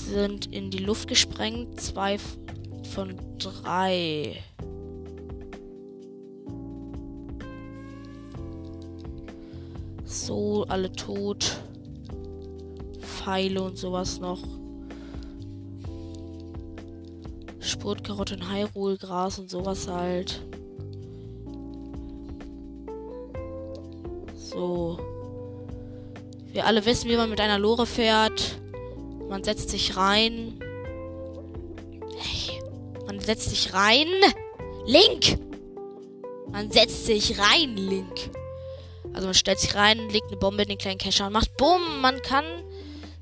Sind 0.07 0.53
in 0.53 0.71
die 0.71 0.77
Luft 0.77 1.09
gesprengt. 1.09 1.81
Zwei 1.81 2.17
von 2.93 3.13
drei. 3.37 4.37
So, 10.05 10.65
alle 10.69 10.91
tot. 10.93 11.57
Pfeile 13.01 13.61
und 13.61 13.77
sowas 13.77 14.21
noch. 14.21 14.41
Spurtkarotten, 17.59 18.49
Hyrule, 18.49 18.97
Gras 18.97 19.39
und 19.39 19.49
sowas 19.49 19.89
halt. 19.89 20.41
So. 24.35 24.97
Wir 26.53 26.65
alle 26.65 26.85
wissen, 26.85 27.09
wie 27.09 27.17
man 27.17 27.29
mit 27.29 27.41
einer 27.41 27.59
Lore 27.59 27.85
fährt. 27.85 28.56
Man 29.29 29.43
setzt 29.43 29.69
sich 29.69 29.97
rein. 29.97 30.59
Man 33.05 33.19
setzt 33.19 33.49
sich 33.49 33.73
rein. 33.73 34.07
Link! 34.85 35.39
Man 36.51 36.71
setzt 36.71 37.05
sich 37.05 37.37
rein, 37.39 37.75
Link. 37.75 38.31
Also 39.13 39.27
man 39.27 39.33
stellt 39.33 39.59
sich 39.59 39.75
rein, 39.75 40.09
legt 40.09 40.27
eine 40.27 40.37
Bombe 40.37 40.63
in 40.63 40.69
den 40.69 40.77
kleinen 40.77 40.97
Kescher 40.97 41.27
und 41.27 41.33
macht 41.33 41.57
Bumm. 41.57 42.01
Man 42.01 42.21
kann 42.21 42.45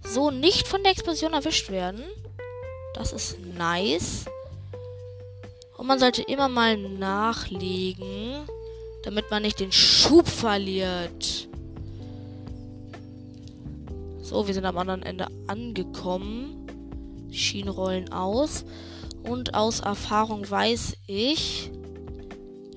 so 0.04 0.30
nicht 0.30 0.68
von 0.68 0.84
der 0.84 0.92
Explosion 0.92 1.34
erwischt 1.34 1.70
werden. 1.70 2.04
Das 2.94 3.14
ist 3.14 3.40
nice. 3.40 4.26
Und 5.78 5.88
man 5.88 6.00
sollte 6.00 6.22
immer 6.22 6.50
mal 6.50 6.78
nachlegen, 6.78 8.48
damit 9.04 9.30
man 9.32 9.42
nicht 9.42 9.60
den 9.60 9.72
Schub 9.72 10.28
verliert. 10.28 11.48
So, 14.36 14.48
wir 14.48 14.54
sind 14.54 14.66
am 14.66 14.78
anderen 14.78 15.02
Ende 15.02 15.28
angekommen. 15.48 16.68
Schienen 17.32 17.70
rollen 17.70 18.12
aus. 18.12 18.66
Und 19.24 19.54
aus 19.54 19.80
Erfahrung 19.80 20.52
weiß 20.52 20.98
ich. 21.08 21.72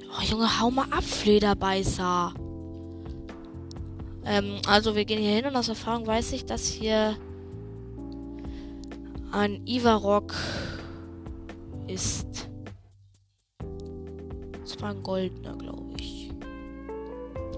Oh, 0.09 0.23
Junge, 0.23 0.61
hau 0.61 0.71
mal 0.71 0.87
ab, 0.92 1.03
Flederbeißer. 1.03 2.33
Ähm, 4.25 4.61
also 4.68 4.94
wir 4.94 5.05
gehen 5.05 5.18
hier 5.18 5.35
hin 5.35 5.47
und 5.47 5.57
aus 5.57 5.68
Erfahrung 5.68 6.07
weiß 6.07 6.31
ich, 6.31 6.47
dass 6.47 6.68
hier 6.68 7.16
ein 9.33 9.66
Ivarok 9.66 10.37
ist. 11.88 12.49
Das 14.61 14.81
war 14.81 14.90
ein 14.90 15.03
goldener, 15.03 15.57
glaube 15.57 15.97
ich. 15.99 16.31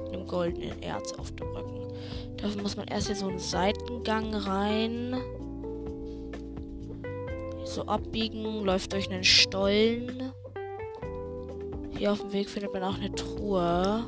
Mit 0.05 0.15
einem 0.15 0.27
goldenen 0.27 0.83
Erz 0.83 1.13
auf 1.13 1.31
dem 1.33 1.49
Rücken. 1.49 1.80
Dafür 2.43 2.63
muss 2.63 2.77
man 2.77 2.89
erst 2.89 3.09
hier 3.09 3.17
so 3.17 3.29
einen 3.29 3.39
Seitengang 3.39 4.35
rein. 4.35 5.17
So 7.65 7.83
abbiegen, 7.87 8.65
läuft 8.65 8.93
durch 8.93 9.11
einen 9.11 9.25
Stollen. 9.25 10.33
Hier 11.97 12.13
auf 12.13 12.21
dem 12.21 12.33
Weg 12.33 12.49
findet 12.49 12.73
man 12.73 12.83
auch 12.83 12.97
eine 12.97 13.15
Truhe. 13.15 14.05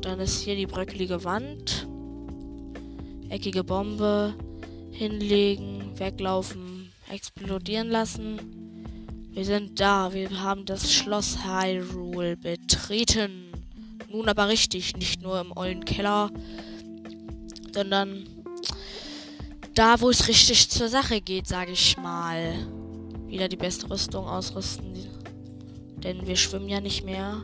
Dann 0.00 0.20
ist 0.20 0.40
hier 0.42 0.56
die 0.56 0.66
bröckelige 0.66 1.24
Wand. 1.24 1.86
Eckige 3.28 3.64
Bombe. 3.64 4.34
Hinlegen, 4.90 5.98
weglaufen, 5.98 6.92
explodieren 7.10 7.88
lassen. 7.88 8.38
Wir 9.30 9.44
sind 9.44 9.80
da. 9.80 10.12
Wir 10.12 10.42
haben 10.42 10.66
das 10.66 10.92
Schloss 10.92 11.38
Hyrule 11.44 12.36
betreten. 12.36 13.51
Nun 14.12 14.28
aber 14.28 14.48
richtig, 14.48 14.94
nicht 14.96 15.22
nur 15.22 15.40
im 15.40 15.56
ollen 15.56 15.86
Keller, 15.86 16.30
sondern 17.72 18.26
da, 19.74 20.00
wo 20.02 20.10
es 20.10 20.28
richtig 20.28 20.68
zur 20.68 20.88
Sache 20.88 21.22
geht, 21.22 21.46
sage 21.46 21.72
ich 21.72 21.96
mal. 21.96 22.54
Wieder 23.26 23.48
die 23.48 23.56
beste 23.56 23.88
Rüstung 23.88 24.26
ausrüsten. 24.26 24.92
Denn 26.04 26.26
wir 26.26 26.36
schwimmen 26.36 26.68
ja 26.68 26.80
nicht 26.80 27.04
mehr. 27.04 27.42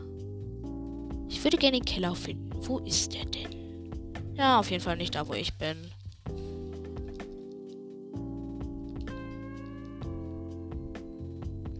Ich 1.27 1.43
würde 1.43 1.57
gerne 1.57 1.79
den 1.79 1.85
Keller 1.85 2.13
finden. 2.13 2.51
Wo 2.61 2.77
ist 2.79 3.13
der 3.13 3.25
denn? 3.25 4.35
Ja, 4.35 4.59
auf 4.59 4.69
jeden 4.69 4.83
Fall 4.83 4.97
nicht 4.97 5.15
da, 5.15 5.27
wo 5.27 5.33
ich 5.33 5.53
bin. 5.55 5.77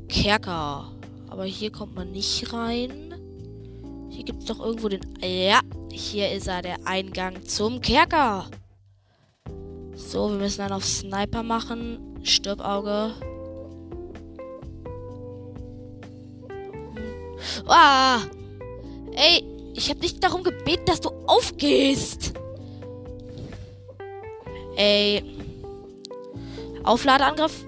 Kerker. 0.08 0.92
Aber 1.30 1.46
hier 1.46 1.72
kommt 1.72 1.94
man 1.94 2.12
nicht 2.12 2.52
rein. 2.52 3.09
Hier 4.20 4.26
gibt 4.26 4.42
es 4.42 4.48
doch 4.48 4.60
irgendwo 4.60 4.90
den... 4.90 5.00
Ja, 5.22 5.62
hier 5.90 6.30
ist 6.34 6.50
er, 6.50 6.62
der 6.62 6.76
Eingang 6.84 7.42
zum 7.46 7.80
Kerker. 7.80 8.48
So, 9.96 10.30
wir 10.30 10.40
müssen 10.40 10.58
dann 10.58 10.74
auf 10.74 10.84
Sniper 10.84 11.42
machen. 11.42 12.20
Stirbauge. 12.24 13.14
Ah! 17.66 18.20
Ey, 19.14 19.42
ich 19.74 19.90
habe 19.90 20.02
nicht 20.02 20.22
darum 20.22 20.44
gebeten, 20.44 20.84
dass 20.86 21.00
du 21.00 21.12
aufgehst. 21.26 22.34
Ey. 24.76 25.24
Aufladeangriff. 26.84 27.64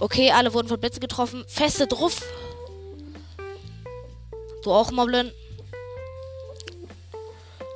Okay, 0.00 0.30
alle 0.32 0.52
wurden 0.52 0.68
von 0.68 0.78
Blitzen 0.78 1.00
getroffen. 1.00 1.44
Feste 1.48 1.86
drauf. 1.86 2.20
Du 4.64 4.72
auch, 4.72 4.90
Moblin. 4.90 5.30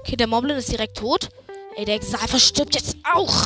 Okay, 0.01 0.17
der 0.17 0.27
Moblin 0.27 0.57
ist 0.57 0.73
direkt 0.73 0.97
tot. 0.97 1.29
Ey, 1.77 1.85
der 1.85 1.97
Exalfa 1.97 2.39
stirbt 2.39 2.75
jetzt 2.75 2.97
auch. 3.15 3.45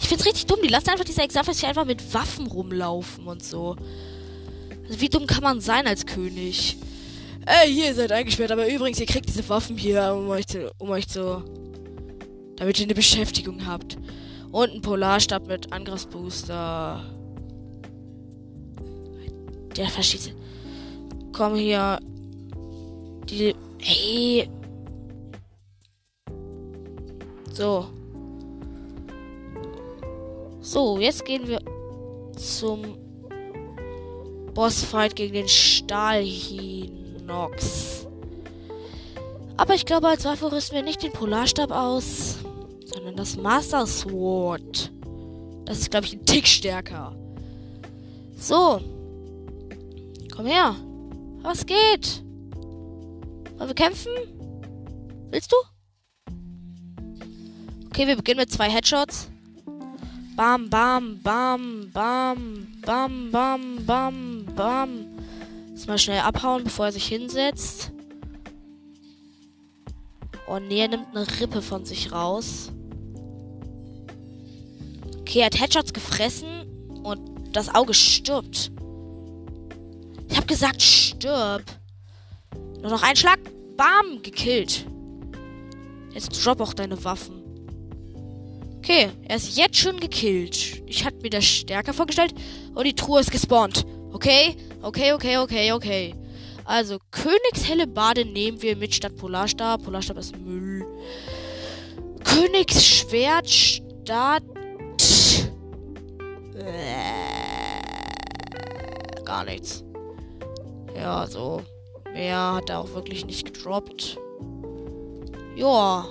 Ich 0.00 0.08
find's 0.08 0.24
richtig 0.24 0.46
dumm. 0.46 0.60
Die 0.64 0.68
lassen 0.68 0.88
einfach 0.88 1.04
diese 1.04 1.20
Exalfas 1.20 1.60
hier 1.60 1.68
einfach 1.68 1.84
mit 1.84 2.14
Waffen 2.14 2.46
rumlaufen 2.46 3.26
und 3.26 3.44
so. 3.44 3.76
Also 4.88 4.98
wie 4.98 5.10
dumm 5.10 5.26
kann 5.26 5.42
man 5.42 5.60
sein 5.60 5.86
als 5.86 6.06
König? 6.06 6.78
Ey, 7.44 7.70
hier, 7.70 7.86
ihr 7.88 7.94
seid 7.94 8.12
eingesperrt, 8.12 8.50
aber 8.50 8.66
übrigens, 8.66 8.98
ihr 8.98 9.06
kriegt 9.06 9.28
diese 9.28 9.46
Waffen 9.50 9.76
hier, 9.76 10.14
um 10.14 10.30
euch 10.30 10.46
zu, 10.46 10.72
um 10.78 10.88
euch 10.88 11.06
zu, 11.06 11.44
damit 12.56 12.78
ihr 12.78 12.84
eine 12.84 12.94
Beschäftigung 12.94 13.66
habt. 13.66 13.98
Und 14.52 14.72
ein 14.72 14.80
Polarstab 14.80 15.46
mit 15.46 15.70
Angriffsbooster. 15.70 17.04
Der 19.76 19.88
verschießt. 19.88 20.39
Komm 21.32 21.54
hier. 21.54 21.98
Die, 23.28 23.54
hey. 23.78 24.48
So. 27.52 27.86
So, 30.60 30.98
jetzt 30.98 31.24
gehen 31.24 31.48
wir 31.48 31.60
zum 32.36 32.98
Bossfight 34.54 35.16
gegen 35.16 35.34
den 35.34 35.48
Stahlhinox. 35.48 38.06
Aber 39.56 39.74
ich 39.74 39.84
glaube, 39.84 40.06
als 40.08 40.24
Waffe 40.24 40.52
rüsten 40.52 40.76
wir 40.76 40.82
nicht 40.82 41.02
den 41.02 41.12
Polarstab 41.12 41.70
aus, 41.70 42.38
sondern 42.84 43.16
das 43.16 43.36
Master 43.36 43.86
Sword. 43.86 44.90
Das 45.66 45.78
ist, 45.78 45.90
glaube 45.90 46.06
ich, 46.06 46.14
ein 46.14 46.24
Tick 46.24 46.46
stärker. 46.46 47.14
So. 48.36 48.80
Komm 50.34 50.46
her. 50.46 50.74
Was 51.42 51.64
geht? 51.64 52.22
Wollen 53.56 53.68
wir 53.68 53.74
kämpfen? 53.74 54.12
Willst 55.30 55.52
du? 55.52 55.56
Okay, 57.86 58.06
wir 58.06 58.16
beginnen 58.16 58.40
mit 58.40 58.50
zwei 58.50 58.70
Headshots. 58.70 59.28
Bam, 60.36 60.68
bam, 60.68 61.20
bam, 61.22 61.90
bam, 61.92 62.66
bam, 62.82 63.30
bam, 63.30 63.86
bam, 63.86 64.46
bam. 64.54 65.06
Jetzt 65.70 65.88
mal 65.88 65.98
schnell 65.98 66.20
abhauen, 66.20 66.64
bevor 66.64 66.86
er 66.86 66.92
sich 66.92 67.06
hinsetzt. 67.06 67.90
Oh 70.46 70.58
nee, 70.58 70.80
er 70.80 70.88
nimmt 70.88 71.14
eine 71.14 71.26
Rippe 71.40 71.62
von 71.62 71.84
sich 71.84 72.12
raus. 72.12 72.70
Okay, 75.20 75.40
er 75.40 75.46
hat 75.46 75.60
Headshots 75.60 75.92
gefressen 75.92 76.66
und 77.02 77.56
das 77.56 77.74
Auge 77.74 77.94
stirbt. 77.94 78.72
Ich 80.30 80.36
hab 80.36 80.46
gesagt, 80.46 80.80
stirb. 80.80 81.64
Nur 82.80 82.90
noch 82.90 83.02
ein 83.02 83.16
Schlag. 83.16 83.40
Bam, 83.76 84.22
gekillt. 84.22 84.86
Jetzt 86.12 86.44
drop 86.44 86.60
auch 86.60 86.74
deine 86.74 87.02
Waffen. 87.04 87.40
Okay, 88.78 89.10
er 89.28 89.36
ist 89.36 89.56
jetzt 89.56 89.76
schon 89.76 90.00
gekillt. 90.00 90.82
Ich 90.86 91.04
hatte 91.04 91.18
mir 91.22 91.30
das 91.30 91.44
stärker 91.44 91.92
vorgestellt. 91.92 92.34
Und 92.74 92.86
die 92.86 92.94
Truhe 92.94 93.20
ist 93.20 93.30
gespawnt. 93.30 93.84
Okay, 94.12 94.56
okay, 94.82 95.12
okay, 95.12 95.38
okay, 95.38 95.72
okay. 95.72 96.14
Also, 96.64 96.98
Königshelle 97.10 97.86
Bade 97.86 98.24
nehmen 98.24 98.62
wir 98.62 98.76
mit 98.76 98.94
statt 98.94 99.16
Polarstab. 99.16 99.82
Polarstab 99.82 100.18
ist 100.18 100.36
Müll. 100.38 100.86
Königsschwert 102.24 103.48
statt. 103.50 104.42
Äh, 106.54 107.14
gar 109.24 109.44
nichts. 109.44 109.84
Ja, 110.94 111.26
so. 111.26 111.62
Mehr 112.12 112.54
hat 112.54 112.70
er 112.70 112.80
auch 112.80 112.94
wirklich 112.94 113.24
nicht 113.24 113.52
gedroppt. 113.52 114.18
Joa, 115.54 116.06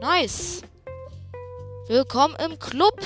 nice. 0.00 0.62
Willkommen 1.88 2.36
im 2.44 2.58
Club. 2.58 3.00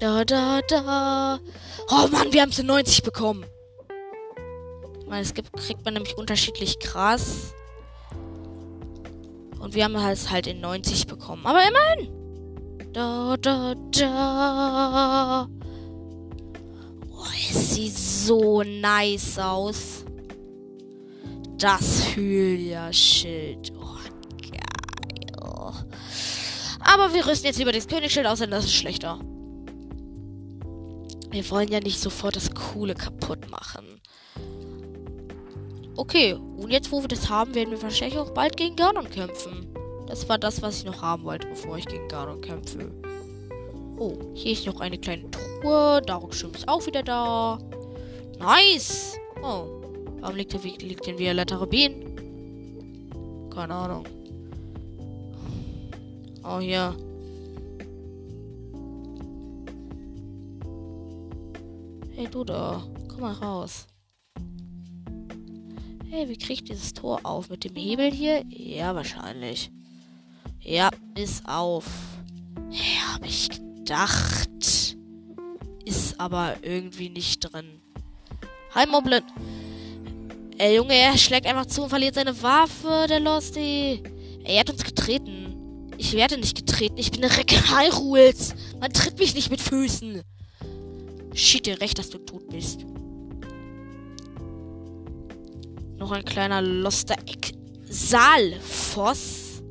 Da, 0.00 0.24
da, 0.24 0.60
da. 0.68 1.40
Oh 1.90 2.08
Mann, 2.08 2.32
wir 2.32 2.42
haben 2.42 2.50
es 2.50 2.58
in 2.58 2.66
90 2.66 3.02
bekommen. 3.02 3.44
Weil 5.06 5.22
es 5.22 5.34
gibt, 5.34 5.52
kriegt 5.54 5.84
man 5.84 5.94
nämlich 5.94 6.16
unterschiedlich 6.16 6.78
krass. 6.78 7.54
Und 9.58 9.74
wir 9.74 9.84
haben 9.84 9.96
es 9.96 10.30
halt 10.30 10.46
in 10.46 10.60
90 10.60 11.06
bekommen. 11.06 11.46
Aber 11.46 11.60
immerhin. 11.66 12.92
Da, 12.92 13.36
da, 13.38 13.74
da. 13.98 15.48
Oh, 17.54 17.58
es 17.58 17.74
sieht 17.74 17.96
so 17.96 18.62
nice 18.62 19.38
aus. 19.38 20.04
Das 21.58 22.14
Hylia-Schild. 22.14 23.72
Aber 26.86 27.14
wir 27.14 27.26
rüsten 27.26 27.46
jetzt 27.46 27.58
lieber 27.58 27.72
das 27.72 27.88
Königsschild 27.88 28.26
aus, 28.26 28.40
denn 28.40 28.50
das 28.50 28.66
ist 28.66 28.74
schlechter. 28.74 29.18
Wir 31.30 31.50
wollen 31.50 31.68
ja 31.68 31.80
nicht 31.80 31.98
sofort 31.98 32.36
das 32.36 32.54
Coole 32.54 32.94
kaputt 32.94 33.50
machen. 33.50 34.00
Okay, 35.96 36.34
und 36.34 36.70
jetzt, 36.70 36.92
wo 36.92 37.00
wir 37.00 37.08
das 37.08 37.30
haben, 37.30 37.54
werden 37.54 37.70
wir 37.70 37.82
wahrscheinlich 37.82 38.18
auch 38.18 38.30
bald 38.30 38.56
gegen 38.56 38.76
Ganon 38.76 39.08
kämpfen. 39.08 39.74
Das 40.06 40.28
war 40.28 40.38
das, 40.38 40.60
was 40.60 40.78
ich 40.78 40.84
noch 40.84 41.02
haben 41.02 41.24
wollte, 41.24 41.48
bevor 41.48 41.78
ich 41.78 41.86
gegen 41.86 42.06
Ganon 42.08 42.40
kämpfe. 42.40 42.92
Oh, 43.96 44.18
hier 44.34 44.52
ist 44.52 44.66
noch 44.66 44.80
eine 44.80 44.98
kleine 44.98 45.30
Truhe. 45.30 46.02
Darukschirm 46.04 46.52
ist 46.54 46.68
auch 46.68 46.84
wieder 46.86 47.02
da. 47.02 47.58
Nice! 48.38 49.16
Oh, 49.42 49.66
warum 50.20 50.36
liegt, 50.36 50.52
der, 50.52 50.60
liegt 50.60 51.06
denn 51.06 51.18
violetter 51.18 51.58
Rubin? 51.58 53.50
Keine 53.54 53.74
Ahnung. 53.74 54.04
Oh, 56.42 56.58
ja. 56.58 56.94
Hey, 62.16 62.28
du 62.30 62.44
da. 62.44 62.82
Komm 63.08 63.20
mal 63.20 63.32
raus. 63.32 63.86
Hey, 66.10 66.28
wie 66.28 66.36
kriegt 66.36 66.68
dieses 66.68 66.92
Tor 66.92 67.20
auf? 67.22 67.48
Mit 67.48 67.64
dem 67.64 67.76
Hebel 67.76 68.10
hier? 68.10 68.44
Ja, 68.48 68.94
wahrscheinlich. 68.94 69.70
Ja, 70.60 70.90
ist 71.16 71.48
auf. 71.48 71.86
Ja, 72.70 73.14
hab 73.14 73.24
ich 73.24 73.48
gedacht. 73.84 74.96
Ist 75.84 76.18
aber 76.18 76.56
irgendwie 76.62 77.10
nicht 77.10 77.40
drin. 77.40 77.82
Hi, 78.74 78.86
Moblin. 78.86 79.22
Ey, 80.56 80.76
Junge, 80.76 80.94
er 80.94 81.18
schlägt 81.18 81.46
einfach 81.46 81.66
zu 81.66 81.82
und 81.82 81.90
verliert 81.90 82.14
seine 82.14 82.42
Waffe, 82.42 83.04
der 83.08 83.20
Losty. 83.20 84.02
Er 84.44 84.60
hat 84.60 84.70
uns 84.70 84.82
getreten. 84.84 85.90
Ich 85.98 86.14
werde 86.14 86.38
nicht 86.38 86.56
getreten. 86.56 86.96
Ich 86.96 87.10
bin 87.10 87.22
eine 87.22 87.36
Recke 87.36 87.56
Hyrule. 87.56 88.32
Man 88.80 88.90
tritt 88.92 89.18
mich 89.18 89.34
nicht 89.34 89.50
mit 89.50 89.60
Füßen. 89.60 90.22
Schied 91.34 91.66
dir 91.66 91.78
recht, 91.80 91.98
dass 91.98 92.08
du 92.08 92.16
tot 92.18 92.48
bist. 92.48 92.86
Noch 95.98 96.12
ein 96.12 96.24
kleiner 96.24 96.62
loster 96.62 97.16
Exalfoss. 97.86 99.62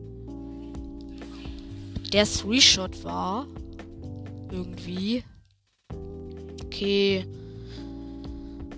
Der 2.11 2.25
Three-Shot 2.25 3.03
war. 3.03 3.47
Irgendwie. 4.53 5.23
Okay. 6.65 7.25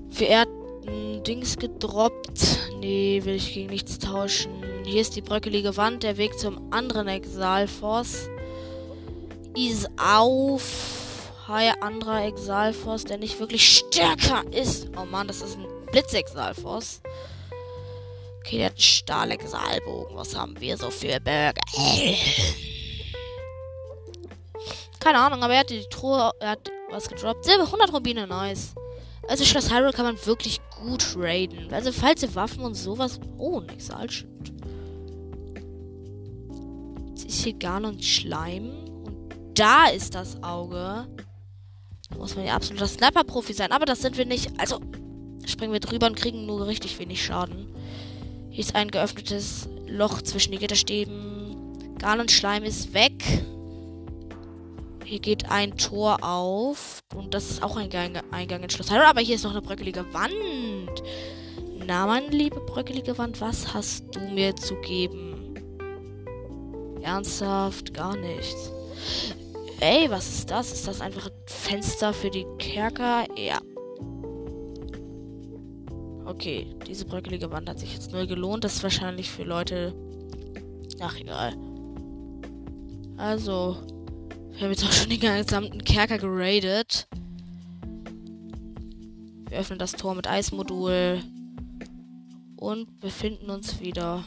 Verehrten 0.10 1.22
Dings 1.26 1.58
gedroppt. 1.58 2.60
Nee, 2.80 3.22
will 3.26 3.36
ich 3.36 3.54
gegen 3.54 3.70
nichts 3.70 4.00
tauschen. 4.00 4.52
Hier 4.86 5.02
ist 5.02 5.18
die 5.18 5.22
bröckelige 5.22 5.76
Wand. 5.76 6.04
Der 6.04 6.16
Weg 6.16 6.40
zum 6.40 6.72
anderen 6.72 7.10
Exalforce 7.10 8.30
ist 9.54 9.90
auf. 9.98 11.34
Hi, 11.50 11.72
anderer 11.82 12.26
Exalforce, 12.26 13.04
der 13.04 13.18
nicht 13.18 13.40
wirklich 13.40 13.68
stärker 13.68 14.44
ist. 14.52 14.88
Oh 14.98 15.06
Mann, 15.06 15.28
das 15.28 15.42
ist 15.42 15.58
ein 15.58 15.66
Blitzexalforce. 15.92 17.02
Okay, 18.40 18.58
der 18.58 18.66
hat 18.68 18.74
einen 18.74 18.80
Stahlexalbogen. 18.80 20.16
Was 20.16 20.36
haben 20.36 20.56
wir 20.60 20.78
so 20.78 20.90
für 20.90 21.20
Burger? 21.20 21.62
Keine 25.06 25.20
Ahnung, 25.20 25.44
aber 25.44 25.54
er 25.54 25.60
hat 25.60 25.70
die 25.70 25.86
Truhe, 25.92 26.32
er 26.40 26.50
hat 26.50 26.72
was 26.90 27.08
gedroppt. 27.08 27.46
Silber, 27.46 27.66
100 27.66 27.94
Rubine, 27.94 28.26
nice. 28.26 28.74
Also 29.28 29.46
Schloss 29.46 29.72
Hyrule 29.72 29.94
kann 29.94 30.06
man 30.06 30.26
wirklich 30.26 30.60
gut 30.82 31.16
raiden. 31.16 31.72
Also 31.72 31.92
falls 31.92 32.24
ihr 32.24 32.34
Waffen 32.34 32.62
und 32.62 32.74
sowas... 32.74 33.20
Oh, 33.38 33.60
ein 33.60 33.70
Exalschild. 33.70 34.52
Jetzt 37.10 37.26
ist 37.26 37.44
hier 37.44 37.54
Ganon 37.54 38.02
Schleim. 38.02 38.72
Und 39.04 39.30
da 39.54 39.90
ist 39.90 40.16
das 40.16 40.42
Auge. 40.42 41.08
Da 42.10 42.18
muss 42.18 42.36
man 42.36 42.48
ja 42.48 42.56
absoluter 42.56 42.88
Sniper-Profi 42.88 43.54
sein. 43.54 43.74
Aber 43.74 43.86
das 43.86 44.02
sind 44.02 44.18
wir 44.18 44.26
nicht. 44.26 44.60
Also 44.60 44.80
springen 45.46 45.74
wir 45.74 45.82
drüber 45.82 46.08
und 46.08 46.16
kriegen 46.16 46.48
nur 46.48 46.66
richtig 46.66 46.98
wenig 46.98 47.24
Schaden. 47.24 47.68
Hier 48.50 48.64
ist 48.64 48.74
ein 48.74 48.90
geöffnetes 48.90 49.70
Loch 49.86 50.24
zwischen 50.24 50.52
die 50.52 50.58
Gitterstäben. 50.58 51.96
Ganon 52.00 52.28
Schleim 52.28 52.64
ist 52.64 52.96
weg. 52.96 53.24
Hier 55.06 55.20
geht 55.20 55.52
ein 55.52 55.78
Tor 55.78 56.24
auf. 56.24 57.00
Und 57.16 57.34
das 57.34 57.50
ist 57.50 57.64
auch 57.64 57.78
ein 57.78 57.90
Gang, 57.90 58.22
Eingang 58.32 58.64
ins 58.64 58.74
Schloss. 58.74 58.92
Aber 58.92 59.22
hier 59.22 59.36
ist 59.36 59.44
noch 59.44 59.52
eine 59.52 59.62
bröckelige 59.62 60.06
Wand. 60.14 60.34
Na, 61.86 62.08
meine 62.08 62.30
liebe 62.30 62.60
bröckelige 62.60 63.18
Wand, 63.18 63.40
was 63.42 63.74
hast 63.74 64.16
du 64.16 64.20
mir 64.20 64.56
zu 64.56 64.76
geben? 64.82 65.54
Ernsthaft? 67.02 67.94
Gar 67.94 68.18
nichts. 68.18 68.72
Ey, 69.80 70.10
was 70.10 70.28
ist 70.28 70.50
das? 70.50 70.72
Ist 70.72 70.88
das 70.88 71.02
einfach 71.02 71.28
ein 71.28 71.34
Fenster 71.46 72.12
für 72.12 72.32
die 72.32 72.46
Kerker? 72.58 73.26
Ja. 73.38 73.60
Okay, 76.26 76.66
diese 76.88 77.06
bröckelige 77.06 77.52
Wand 77.52 77.70
hat 77.70 77.80
sich 77.80 77.94
jetzt 77.94 78.12
nur 78.12 78.26
gelohnt. 78.26 78.64
Das 78.64 78.78
ist 78.78 78.84
wahrscheinlich 78.84 79.30
für 79.30 79.44
Leute. 79.44 79.94
Ach, 81.00 81.16
egal. 81.20 81.56
Also, 83.18 83.78
wir 84.56 84.64
haben 84.64 84.72
jetzt 84.72 84.86
auch 84.86 84.92
schon 84.92 85.10
den 85.10 85.20
gesamten 85.20 85.84
Kerker 85.84 86.18
geradet. 86.18 87.08
Wir 89.50 89.60
öffnen 89.60 89.80
das 89.80 89.92
Tor 89.92 90.16
mit 90.16 90.28
Eismodul. 90.28 91.22
Und 92.56 93.00
befinden 93.02 93.50
uns 93.50 93.82
wieder. 93.82 94.24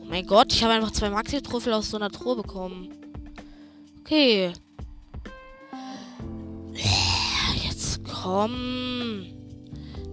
Oh 0.00 0.04
mein 0.08 0.26
Gott, 0.26 0.52
ich 0.52 0.62
habe 0.62 0.74
einfach 0.74 0.92
zwei 0.92 1.10
Maxi-Trophäe 1.10 1.74
aus 1.74 1.90
so 1.90 1.96
einer 1.96 2.10
Truhe 2.10 2.36
bekommen. 2.36 2.88
Okay. 4.00 4.52
Jetzt 7.64 8.04
komm. 8.04 9.26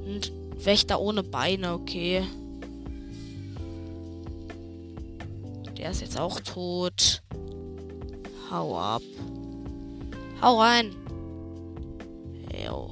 Ein 0.05 0.21
Wächter 0.57 0.99
ohne 0.99 1.21
Beine, 1.21 1.73
okay. 1.73 2.23
Der 5.77 5.91
ist 5.91 6.01
jetzt 6.01 6.19
auch 6.19 6.39
tot. 6.39 7.21
Hau 8.49 8.77
ab. 8.77 9.01
Hau 10.41 10.59
rein. 10.59 10.95
Jo. 12.65 12.89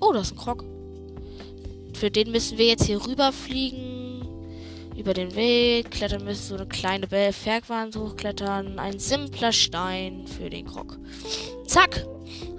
Oh, 0.00 0.12
das 0.12 0.28
ist 0.28 0.32
ein 0.32 0.38
Krog. 0.38 0.64
Für 1.94 2.10
den 2.10 2.30
müssen 2.30 2.58
wir 2.58 2.66
jetzt 2.66 2.84
hier 2.84 3.04
rüberfliegen. 3.04 4.26
Über 4.96 5.14
den 5.14 5.34
Weg. 5.34 5.90
Klettern 5.90 6.24
müssen 6.24 6.42
so 6.42 6.54
eine 6.54 6.66
kleine 6.66 7.08
Bergwand 7.08 7.96
hochklettern. 7.96 8.78
Ein 8.78 8.98
simpler 8.98 9.52
Stein 9.52 10.26
für 10.26 10.48
den 10.48 10.66
Krog. 10.66 10.98
Zack. 11.66 12.06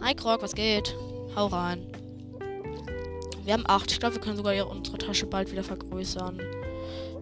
Hi 0.02 0.14
Krog, 0.14 0.42
was 0.42 0.56
geht? 0.56 0.96
Hau 1.36 1.48
rein. 1.48 1.86
Wir 3.46 3.54
haben 3.54 3.64
acht. 3.68 3.92
Ich 3.92 4.00
glaube, 4.00 4.16
wir 4.16 4.22
können 4.22 4.38
sogar 4.38 4.70
unsere 4.70 4.98
Tasche 4.98 5.28
bald 5.28 5.52
wieder 5.52 5.64
vergrößern. 5.64 6.42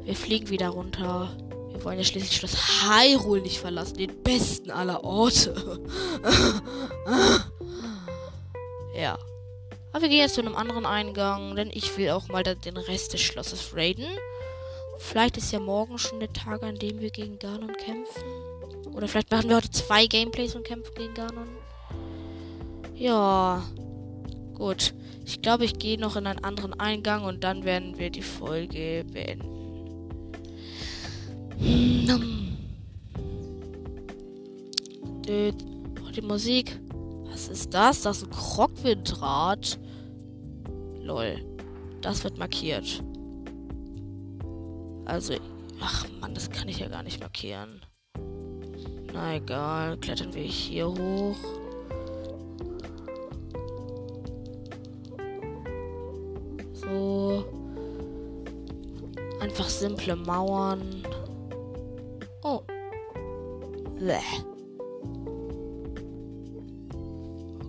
Wir 0.06 0.16
fliegen 0.16 0.50
wieder 0.50 0.70
runter. 0.70 1.30
Wir 1.74 1.84
wollen 1.84 1.98
ja 1.98 2.04
schließlich 2.04 2.38
Schloss 2.38 2.56
Hyrule 2.84 3.42
nicht 3.42 3.60
verlassen. 3.60 3.98
Den 3.98 4.24
besten 4.24 4.72
aller 4.72 5.04
Orte. 5.04 5.80
ja. 8.96 9.18
Aber 9.92 10.02
wir 10.02 10.10
gehen 10.10 10.20
jetzt 10.20 10.36
zu 10.36 10.42
einem 10.42 10.56
anderen 10.56 10.86
Eingang, 10.86 11.56
denn 11.56 11.70
ich 11.72 11.98
will 11.98 12.12
auch 12.12 12.28
mal 12.30 12.44
den 12.44 12.78
Rest 12.78 13.14
des 13.14 13.22
Schlosses 13.22 13.76
raiden. 13.76 14.08
Vielleicht 14.98 15.38
ist 15.38 15.52
ja 15.52 15.60
morgen 15.60 15.98
schon 15.98 16.20
der 16.20 16.32
Tag, 16.32 16.64
an 16.64 16.76
dem 16.76 17.00
wir 17.00 17.10
gegen 17.10 17.38
Ganon 17.38 17.74
kämpfen. 17.74 18.24
Oder 18.94 19.08
vielleicht 19.08 19.32
machen 19.32 19.50
wir 19.50 19.58
heute 19.58 19.72
zwei 19.72 20.06
Gameplays 20.06 20.56
und 20.56 20.66
kämpfen 20.66 20.94
gegen 20.96 21.14
Ganon. 21.14 21.50
Ja. 22.96 23.64
Gut. 24.54 24.94
Ich 25.26 25.42
glaube, 25.42 25.66
ich 25.66 25.78
gehe 25.80 26.00
noch 26.00 26.16
in 26.16 26.28
einen 26.28 26.44
anderen 26.44 26.80
Eingang 26.80 27.24
und 27.24 27.44
dann 27.44 27.64
werden 27.64 27.98
wir 27.98 28.10
die 28.10 28.22
Folge 28.22 29.06
beenden. 29.12 29.63
Die 36.16 36.22
Musik. 36.22 36.80
Was 37.26 37.48
ist 37.48 37.74
das? 37.74 38.04
Das 38.04 38.18
ist 38.18 38.26
ein 38.26 38.30
Krogwindrad. 38.30 39.80
Lol. 41.02 41.44
Das 42.02 42.24
wird 42.24 42.38
markiert. 42.38 43.04
Also, 45.06 45.34
ach 45.82 46.06
man, 46.22 46.36
das 46.36 46.50
kann 46.50 46.68
ich 46.68 46.80
ja 46.80 46.88
gar 46.88 47.02
nicht 47.02 47.20
markieren. 47.20 47.82
Na 49.12 49.36
egal, 49.36 49.98
klettern 49.98 50.34
wir 50.34 50.44
hier 50.44 50.88
hoch. 50.88 51.38
So. 56.74 57.44
Einfach 59.40 59.70
simple 59.70 60.16
Mauern. 60.16 61.04
Oh. 62.44 62.62
Bleh. 63.98 64.20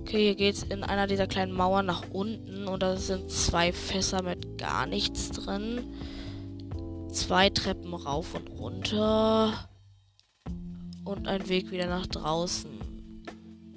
Okay, 0.01 0.25
hier 0.25 0.35
geht's 0.35 0.65
in 0.65 0.83
einer 0.83 1.07
dieser 1.07 1.27
kleinen 1.27 1.53
Mauern 1.53 1.87
nach 1.87 2.05
unten 2.11 2.69
und 2.69 2.83
da 2.83 2.97
sind 2.97 3.31
zwei 3.31 3.73
Fässer 3.73 4.23
mit 4.23 4.59
gar 4.59 4.87
nichts 4.87 5.31
drin. 5.31 5.95
Zwei 7.11 7.51
Treppen 7.51 7.95
rauf 7.95 8.35
und 8.35 8.49
runter. 8.59 9.69
Und 11.05 11.29
ein 11.29 11.49
Weg 11.49 11.71
wieder 11.71 11.87
nach 11.87 12.07
draußen. 12.07 12.71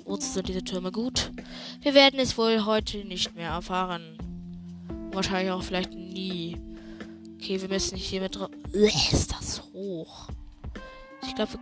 Wozu 0.06 0.32
sind 0.32 0.48
diese 0.48 0.64
Türme 0.64 0.92
gut? 0.92 1.32
Wir 1.82 1.94
werden 1.94 2.20
es 2.20 2.38
wohl 2.38 2.66
heute 2.66 3.06
nicht 3.06 3.36
mehr 3.36 3.50
erfahren. 3.50 4.18
Wahrscheinlich 5.12 5.52
auch 5.52 5.62
vielleicht 5.62 5.94
nie. 5.94 6.58
Okay, 7.36 7.62
wir 7.62 7.70
müssen 7.70 7.98
hier 7.98 8.22
mit. 8.22 8.40
Ist 8.74 9.34
das 9.34 9.62
hoch? 9.74 10.30
Glaube, 11.38 11.54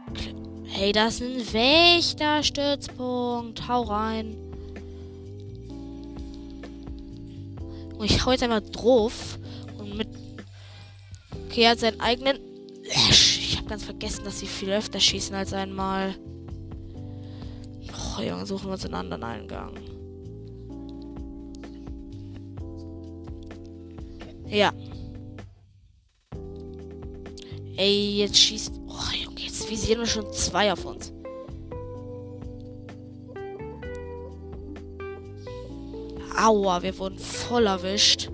Hey, 0.67 0.91
das 0.93 1.19
ist 1.19 1.21
ein 1.21 1.53
Wächterstützpunkt. 1.53 3.67
Hau 3.67 3.81
rein. 3.81 4.37
Und 7.97 8.05
ich 8.05 8.25
hau 8.25 8.31
jetzt 8.31 8.43
einfach 8.43 8.61
drauf. 8.71 9.37
Und 9.77 9.97
mit. 9.97 10.07
Okay, 11.47 11.63
er 11.63 11.71
hat 11.71 11.79
seinen 11.79 11.99
eigenen. 11.99 12.39
Ich 12.83 13.57
habe 13.57 13.67
ganz 13.67 13.83
vergessen, 13.83 14.23
dass 14.23 14.39
sie 14.39 14.47
viel 14.47 14.69
öfter 14.69 15.01
schießen 15.01 15.35
als 15.35 15.51
einmal. 15.51 16.15
Oh, 18.17 18.21
Junge, 18.21 18.45
suchen 18.45 18.67
wir 18.67 18.73
uns 18.73 18.85
einen 18.85 18.93
anderen 18.93 19.25
Eingang. 19.25 19.73
Ja. 24.47 24.71
Ey, 27.75 28.19
jetzt 28.19 28.37
schießt. 28.37 28.84
Visieren 29.67 30.05
schon 30.05 30.31
zwei 30.31 30.71
auf 30.71 30.85
uns. 30.85 31.11
Aua, 36.37 36.81
wir 36.83 36.97
wurden 36.97 37.17
voll 37.17 37.65
erwischt. 37.65 38.29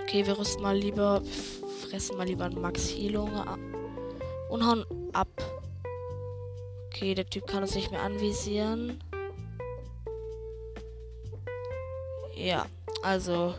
Okay, 0.00 0.26
wir 0.26 0.38
rüsten 0.38 0.62
mal 0.62 0.76
lieber. 0.76 1.22
Fressen 1.88 2.16
mal 2.16 2.26
lieber 2.26 2.50
Max 2.50 2.94
Heilung 2.94 3.30
und 4.48 4.66
hauen 4.66 4.84
ab. 5.12 5.28
Okay, 6.86 7.14
der 7.14 7.28
Typ 7.28 7.46
kann 7.46 7.62
uns 7.62 7.74
nicht 7.74 7.90
mehr 7.90 8.02
anvisieren. 8.02 9.02
Ja, 12.34 12.66
also. 13.02 13.54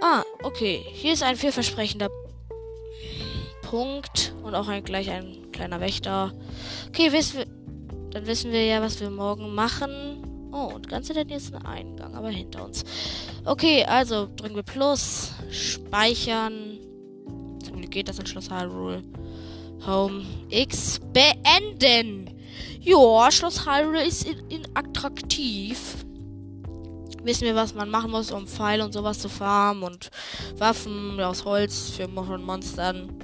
Ah, 0.00 0.22
okay. 0.42 0.84
Hier 0.92 1.12
ist 1.12 1.22
ein 1.22 1.36
vielversprechender 1.36 2.08
Punkt 3.72 4.34
und 4.42 4.54
auch 4.54 4.68
ein, 4.68 4.84
gleich 4.84 5.10
ein 5.10 5.50
kleiner 5.50 5.80
Wächter. 5.80 6.30
Okay, 6.88 7.10
wissen 7.10 7.38
wir, 7.38 7.46
dann 8.10 8.26
wissen 8.26 8.52
wir 8.52 8.66
ja, 8.66 8.82
was 8.82 9.00
wir 9.00 9.08
morgen 9.08 9.54
machen. 9.54 10.50
Oh, 10.52 10.72
und 10.74 10.90
ganz 10.90 11.06
hinter 11.06 11.24
dir 11.24 11.38
ist 11.38 11.54
ein 11.54 11.64
Eingang, 11.64 12.14
aber 12.14 12.28
hinter 12.28 12.66
uns. 12.66 12.84
Okay, 13.46 13.82
also 13.86 14.28
drücken 14.36 14.56
wir 14.56 14.62
Plus, 14.62 15.32
speichern. 15.50 16.80
Zum 17.64 17.78
Glück 17.78 17.92
geht 17.92 18.10
das 18.10 18.18
in 18.18 18.26
Schloss 18.26 18.50
Hyrule. 18.50 19.02
Home 19.86 20.26
X 20.50 21.00
beenden. 21.14 22.28
Ja, 22.78 23.30
Schloss 23.32 23.64
Hyrule 23.64 24.04
ist 24.04 24.26
in, 24.28 24.50
in 24.50 24.62
attraktiv. 24.74 26.04
Wissen 27.24 27.42
wir, 27.42 27.54
was 27.54 27.74
man 27.74 27.88
machen 27.88 28.10
muss, 28.10 28.30
um 28.30 28.46
Pfeile 28.46 28.84
und 28.84 28.92
sowas 28.92 29.18
zu 29.18 29.28
farmen 29.28 29.82
und 29.84 30.10
Waffen 30.58 31.20
aus 31.20 31.44
Holz 31.44 31.90
für 31.96 32.08
Monstern. 32.08 33.16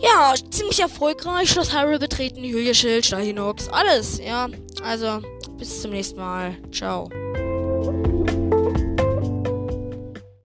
Ja, 0.00 0.34
ziemlich 0.50 0.80
erfolgreich. 0.80 1.50
Schloss 1.50 1.72
Hyrule 1.72 1.98
betreten, 1.98 2.44
Julia 2.44 2.74
Schild, 2.74 3.06
Stahinox, 3.06 3.68
alles, 3.68 4.18
ja. 4.18 4.48
Also, 4.84 5.20
bis 5.58 5.82
zum 5.82 5.92
nächsten 5.92 6.18
Mal. 6.18 6.56
Ciao. 6.72 7.08